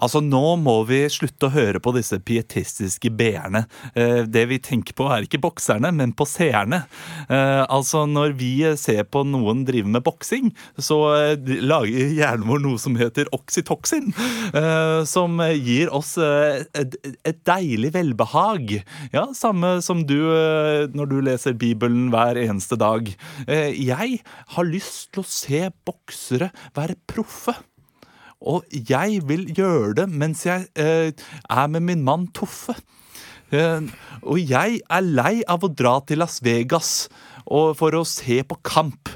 [0.00, 3.64] Altså, Nå må vi slutte å høre på disse pietistiske B-erne.
[3.94, 6.84] Eh, det vi tenker på, er ikke bokserne, men på seerne.
[7.28, 12.64] Eh, altså, Når vi ser på noen drive med boksing, så eh, lager hjernen vår
[12.64, 14.12] noe som heter oksytoksin.
[14.54, 16.98] eh, som gir oss eh, et,
[17.48, 18.78] deilig velbehag.
[19.14, 23.08] Ja, Samme som du eh, når du leser Bibelen hver eneste dag.
[23.46, 24.20] Eh, jeg
[24.54, 27.56] har lyst til å se boksere være proffe.
[28.38, 31.10] Og jeg vil gjøre det mens jeg eh,
[31.50, 32.76] er med min mann Toffe.
[33.50, 33.82] Eh,
[34.22, 37.08] og jeg er lei av å dra til Las Vegas
[37.48, 39.08] for å se på kamp.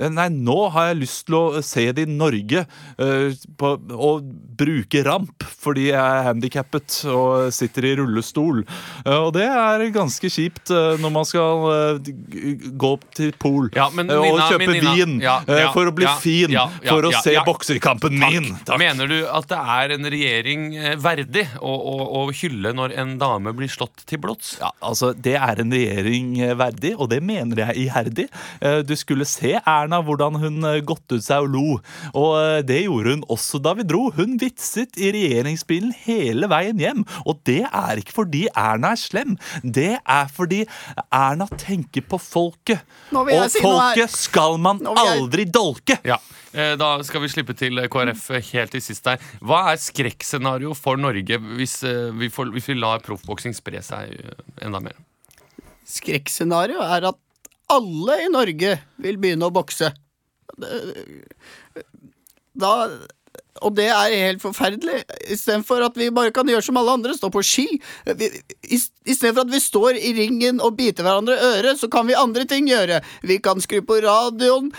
[0.00, 2.64] Eh, Nei, nå har jeg lyst til å se det i Norge
[2.98, 3.28] uh,
[3.60, 4.24] på, og
[4.62, 8.62] bruke ramp fordi jeg er handikappet og sitter i rullestol.
[9.06, 12.10] Uh, og det er ganske kjipt uh, når man skal eh,
[12.78, 15.88] gå til Pol Ja, men eh, og Nina, kjøpe Nina, vin ja, eh, ja, for
[15.88, 16.54] å bli fin
[16.86, 18.48] for å se boksekampen min.
[18.66, 18.80] Takk.
[18.82, 23.14] Mener du at det er en regjering eh, verdig å, å, å hylle når en
[23.20, 24.54] dame blir slått til blods?
[24.62, 28.28] Ja, altså Det er en regjering eh, verdig, og det mener jeg iherdig.
[28.60, 31.78] Eh, Du skulle se Erna hvordan hun gått godtet seg og lo.
[32.18, 34.10] Og eh, det gjorde hun også da vi dro.
[34.16, 37.04] Hun vitset i regjeringsbilen hele veien hjem.
[37.26, 39.36] Og det er ikke fordi Erna er slem.
[39.64, 40.62] Det er fordi
[41.08, 42.82] Erna tenker på folket.
[43.12, 45.98] Og si folket skal man jeg- aldri dolke.
[46.04, 46.18] Ja,
[46.52, 49.18] eh, Da skal vi slippe til KrF helt til sist her.
[49.40, 54.12] Hva er skrekkscenarioet for Norge hvis eh, vi, får, hvis vi lar proffboksing spre seg
[54.12, 54.96] eh, enda mer?
[55.88, 57.18] Skrekkscenarioet er at
[57.72, 59.92] alle i Norge vil begynne å bokse.
[62.52, 62.72] Da
[63.62, 65.02] og det er helt forferdelig.
[65.30, 67.66] Istedenfor at vi bare kan gjøre som alle andre, stå på ski.
[68.08, 72.46] Istedenfor at vi står i ringen og biter hverandre i øret, så kan vi andre
[72.48, 73.00] ting gjøre.
[73.28, 74.72] Vi kan skru på radioen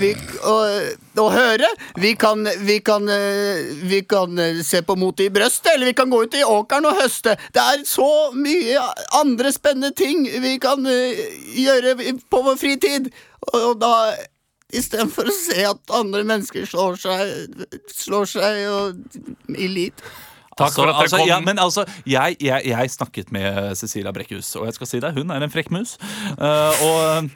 [0.00, 0.12] vi,
[0.48, 0.88] og,
[1.20, 1.68] og høre.
[2.00, 5.98] Vi kan, vi, kan, eh, vi kan eh, se på motet i brøstet, eller vi
[5.98, 7.36] kan gå ut i åkeren og høste.
[7.54, 8.80] Det er så mye
[9.20, 11.24] andre spennende ting vi kan eh,
[11.60, 11.96] gjøre
[12.30, 13.10] på vår fritid.
[13.50, 13.94] Og, og da
[14.76, 17.62] Istedenfor å se at andre mennesker slår seg,
[17.94, 19.00] slår seg og,
[19.54, 20.04] i lit.
[20.60, 21.28] Takk for at dere altså, kom.
[21.30, 25.16] ja, men altså, jeg, jeg, jeg snakket med Cecilia Brekkhus, og jeg skal si deg,
[25.16, 25.96] hun er en frekk mus.
[26.36, 27.30] Uh, og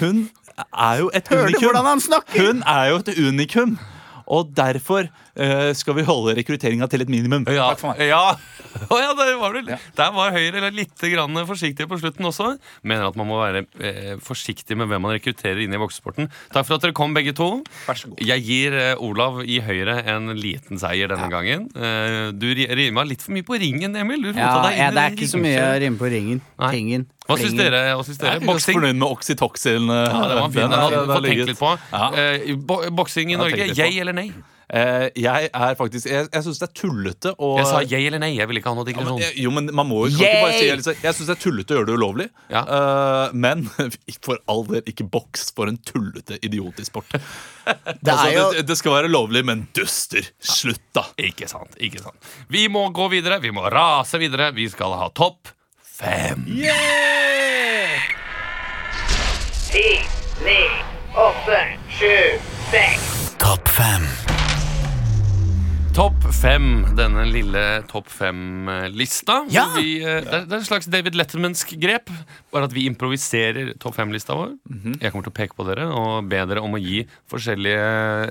[0.00, 0.24] hun
[0.70, 1.66] er jo et Hører du unikum.
[1.68, 2.46] hvordan han snakker?
[2.46, 3.76] Hun er jo et unikum.
[4.24, 5.23] Og derfor eh,
[5.74, 7.44] skal vi holde rekrutteringa til et minimum.
[7.50, 8.06] Ja, Takk for meg.
[8.08, 8.24] ja.
[8.90, 9.76] Oh, ja, der var, ja.
[9.94, 12.56] der var Høyre litt grann forsiktig på slutten også.
[12.82, 16.26] Mener at man må være eh, forsiktig med hvem man rekrutterer inn i voksesporten.
[16.50, 17.46] Takk for at dere kom, begge to.
[17.86, 18.18] Vær så god.
[18.26, 21.68] Jeg gir eh, Olav i Høyre en liten seier denne gangen.
[21.70, 24.24] Eh, du ri- rima litt for mye på ringen, Emil.
[24.26, 26.40] Du Ja, deg inn ja, det er ikke så mye å rime på ringen.
[26.64, 26.72] Nei.
[26.74, 27.06] Tingen.
[27.28, 27.84] Hva syns dere?
[27.94, 28.40] Hva syns Jeg dere?
[28.42, 28.80] er Boksing?
[28.80, 29.86] fornøyd med Oxytocin.
[29.86, 30.64] eh, Ja, det var fin.
[30.64, 31.70] Den er- hadde du fått tenkt litt på.
[31.94, 32.10] Ja.
[32.10, 34.32] Eh, boksing i Norge, jeg yay eller nei?
[34.74, 38.18] Eh, jeg er faktisk Jeg, jeg syns det er tullete å Jeg sa yay eller
[38.18, 38.32] nei.
[38.34, 39.20] Jeg vil ikke ha noe digresjon.
[39.22, 41.74] jeg- jo, men man må jo ikke bare si liksom, Jeg syns det er tullete
[41.74, 42.26] å gjøre det ulovlig.
[42.50, 42.62] Ja.
[42.66, 43.62] Uh, men
[44.26, 47.06] for all del, ikke boks for en tullete, idiot i sport.
[47.64, 50.26] Det altså, jo det, det skal være lovlig, men duster.
[50.44, 51.06] Slutt, da.
[51.16, 51.72] Ikke sant.
[51.80, 53.38] ikke sant Vi må gå videre.
[53.40, 54.50] Vi må rase videre.
[54.52, 55.48] Vi skal ha topp
[55.80, 56.44] fem.
[56.50, 58.04] Yeah!
[59.72, 59.86] Ti,
[60.44, 60.60] ni,
[61.16, 61.62] åtte,
[61.96, 62.14] sju,
[62.74, 63.34] seks.
[63.40, 64.33] Topp fem.
[65.94, 66.64] Topp fem,
[66.98, 69.36] denne lille topp fem-lista.
[69.54, 69.68] Ja!
[69.76, 72.10] Vi, eh, det, er, det er et slags David Lettermansk grep.
[72.50, 74.56] Bare at vi improviserer topp fem-lista vår.
[74.72, 74.96] Mhm.
[74.98, 77.84] Jeg kommer til å peke på dere og be dere om å gi forskjellige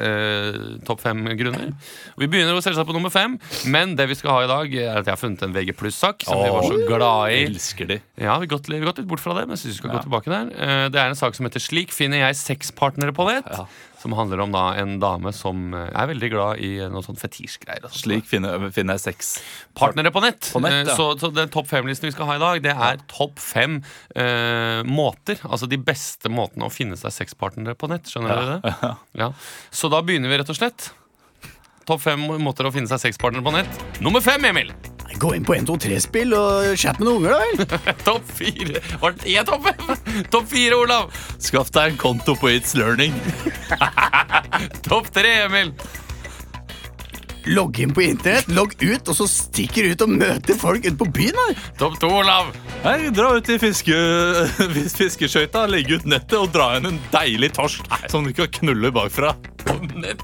[0.09, 0.57] eh,
[0.89, 1.71] topp fem-grunner.
[2.19, 3.39] Vi begynner jo selvsagt på nummer fem,
[3.71, 6.27] men det vi skal ha i dag, er at jeg har funnet en VG pluss-sak
[6.27, 7.39] som vi var så glad i.
[7.47, 7.99] Elsker de.
[8.19, 10.03] Ja, vi har gått, gått litt bort fra det, men jeg synes vi skal gå
[10.09, 10.51] tilbake der.
[10.51, 13.63] Eh, Det er en sak som heter 'Slik finner jeg sexpartnere på nett'.
[14.03, 17.85] Som handler om da en dame som eh, er veldig glad i noe sånn fetisjgreier.
[17.87, 18.01] altså.
[18.03, 19.29] Slik finner, finner jeg sex.
[19.79, 20.49] Partnere på nett.
[20.51, 20.95] På nett, Eh, ja.
[20.99, 23.77] så, så den topp fem-listen vi skal ha i dag, det er topp fem
[24.11, 25.39] eh, måter.
[25.47, 28.11] Altså de beste måtene å finne seg sexpartnere på nett.
[28.11, 28.91] Skjønner dere det?
[29.23, 29.31] Ja.
[29.71, 30.89] Så da begynner vi rett og slett.
[31.87, 33.81] Topp fem måter å finne seg sexpartnere på nett.
[34.03, 34.75] Nummer fem, Emil!
[35.21, 37.97] Gå inn på 123-spill og chat med noen unger, da vel?
[38.07, 38.83] Topp fire.
[39.01, 40.23] Var det én topp fem?
[40.33, 41.25] Topp fire, Olav!
[41.41, 43.15] Skaff deg en konto på It's Learning.
[44.89, 45.73] Topp tre, Emil!
[47.43, 51.07] Logg inn på internett, logg ut, og så stikker ut og møter folk ute på
[51.11, 51.35] byen.
[51.35, 52.53] da Topp to, Olav!
[52.85, 53.97] Nei, dra ut i fiske,
[54.97, 59.35] fiskeskøyta, legge ut nettet og dra igjen en deilig torsk som du kan knulle bakfra.
[59.65, 60.23] På nett.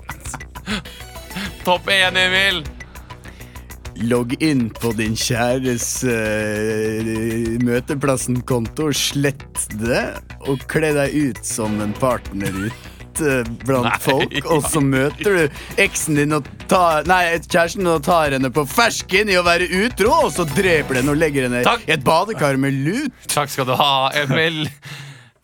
[1.68, 2.64] Topp én, Emil!
[4.08, 7.10] Logg inn på din kjæres uh,
[7.68, 10.06] møteplassen-konto, slett det,
[10.47, 13.34] og kle deg ut som en partner ute
[13.68, 13.97] blant Nei.
[14.00, 18.64] folk, og så møter du eksen din og tar, nei, kjæresten og tar henne på
[18.72, 22.56] fersken i å være utro, og så dreper den og legger henne i et badekar
[22.62, 23.28] med lut.
[23.28, 24.64] Takk skal du ha, Emil.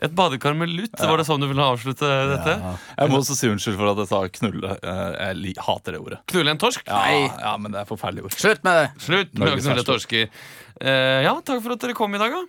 [0.04, 0.92] Et badekar med lutt.
[1.00, 2.56] Var det sånn du ville avslutte dette?
[2.98, 4.74] Jeg må også si unnskyld for at jeg sa knulle.
[4.84, 6.20] Eh, Jeg li- hater det ordet.
[6.28, 6.84] Knulle en torsk?
[6.88, 8.36] Ja, ja, men det er forferdelig ord.
[8.36, 8.88] Slutt med det.
[9.06, 10.28] Slutt med å knulle torsker.
[10.76, 12.44] Uh, ja, takk for at dere kom i dag, da.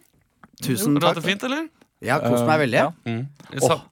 [0.66, 1.68] Tusen Har du hatt det fint, eller?
[2.02, 2.80] Jeg har kost meg veldig.
[2.82, 2.90] Ja.
[3.06, 3.28] Mm.
[3.62, 3.84] Åh.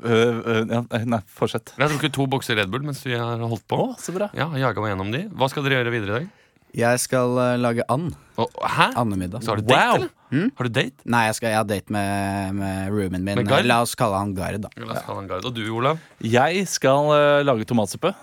[0.00, 1.74] Uh, ja, nei, nei, fortsett.
[1.76, 3.78] Jeg har drukket to bokser Red Bull mens vi har holdt på.
[3.90, 4.30] Oh, så bra.
[4.34, 5.26] Ja, Jaga meg gjennom de.
[5.36, 6.28] Hva skal dere gjøre videre i dag?
[6.76, 8.12] Jeg skal eh, lage and.
[8.38, 8.86] Å, hæ?
[9.00, 9.42] Andemiddag.
[9.44, 9.94] Så har du date, Wow.
[10.30, 10.50] eller?
[10.56, 11.02] Har du date?
[11.10, 13.40] Nei, jeg skal jeg har date med, med roomien min.
[13.40, 13.66] Med Gard?
[13.66, 14.70] La oss kalle han Gard, da.
[14.78, 15.44] La oss kalle han Gard.
[15.50, 15.98] Og du, Olav?
[16.22, 18.14] Jeg skal øh, lage tomatsuppe.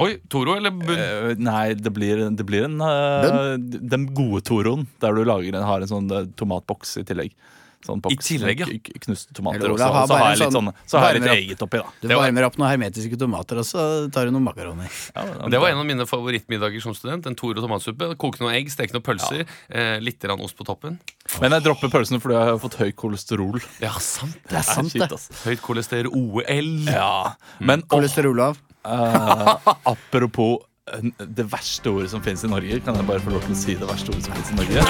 [0.00, 0.96] Oi, Toro eller bunn?
[0.96, 5.66] Eh, nei, det blir, det blir en øh, Den gode Toroen, der du lager en,
[5.68, 7.34] har en sånn øh, tomatboks i tillegg.
[7.80, 8.66] Sånn boks I tillegg, ja.
[9.00, 9.70] knuste tomater.
[9.72, 9.72] også.
[9.72, 11.78] Og så, har så har jeg litt sånn- sånn, så har jeg litt eget oppi,
[11.80, 11.86] da.
[12.02, 14.84] Du varmer opp noen hermetiske tomater, og så tar du noen makaroni.
[15.16, 17.24] Ja, Det var en av mine favorittmiddager som student.
[17.26, 18.10] En Toro tomatsuppe.
[18.20, 19.46] Koke noen egg, steke noen pølser.
[19.70, 20.98] Eh, litt grann ost på toppen.
[21.40, 23.60] Men jeg dropper pølsene fordi jeg har fått høyt kolesterol.
[23.80, 25.08] Ja, sant Det er sant, det.
[25.46, 26.84] Høyt kolesterol OL.
[26.84, 28.58] Ja, Men Kolesterol av.
[28.84, 29.56] eh,
[29.86, 30.58] apropos
[30.90, 32.80] det verste ordet som finnes i Norge.
[32.84, 34.80] Kan jeg bare få lov til å si det verste ordet som finnes i Norge?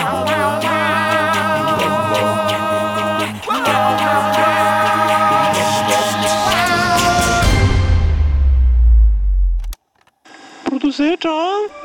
[10.71, 11.81] Produsert av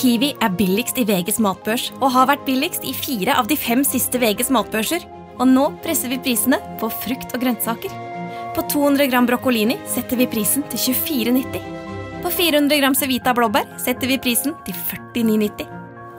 [0.00, 3.82] Kiwi er billigst i VGs matbørs og har vært billigst i fire av de fem
[3.84, 5.04] siste VGs matbørser.
[5.40, 7.92] Og nå presser vi prisene på frukt og grønnsaker.
[8.56, 11.68] På 200 gram broccolini setter vi prisen til 24,90.
[12.24, 15.79] På 400 gram Cevita blåbær setter vi prisen til 49,90.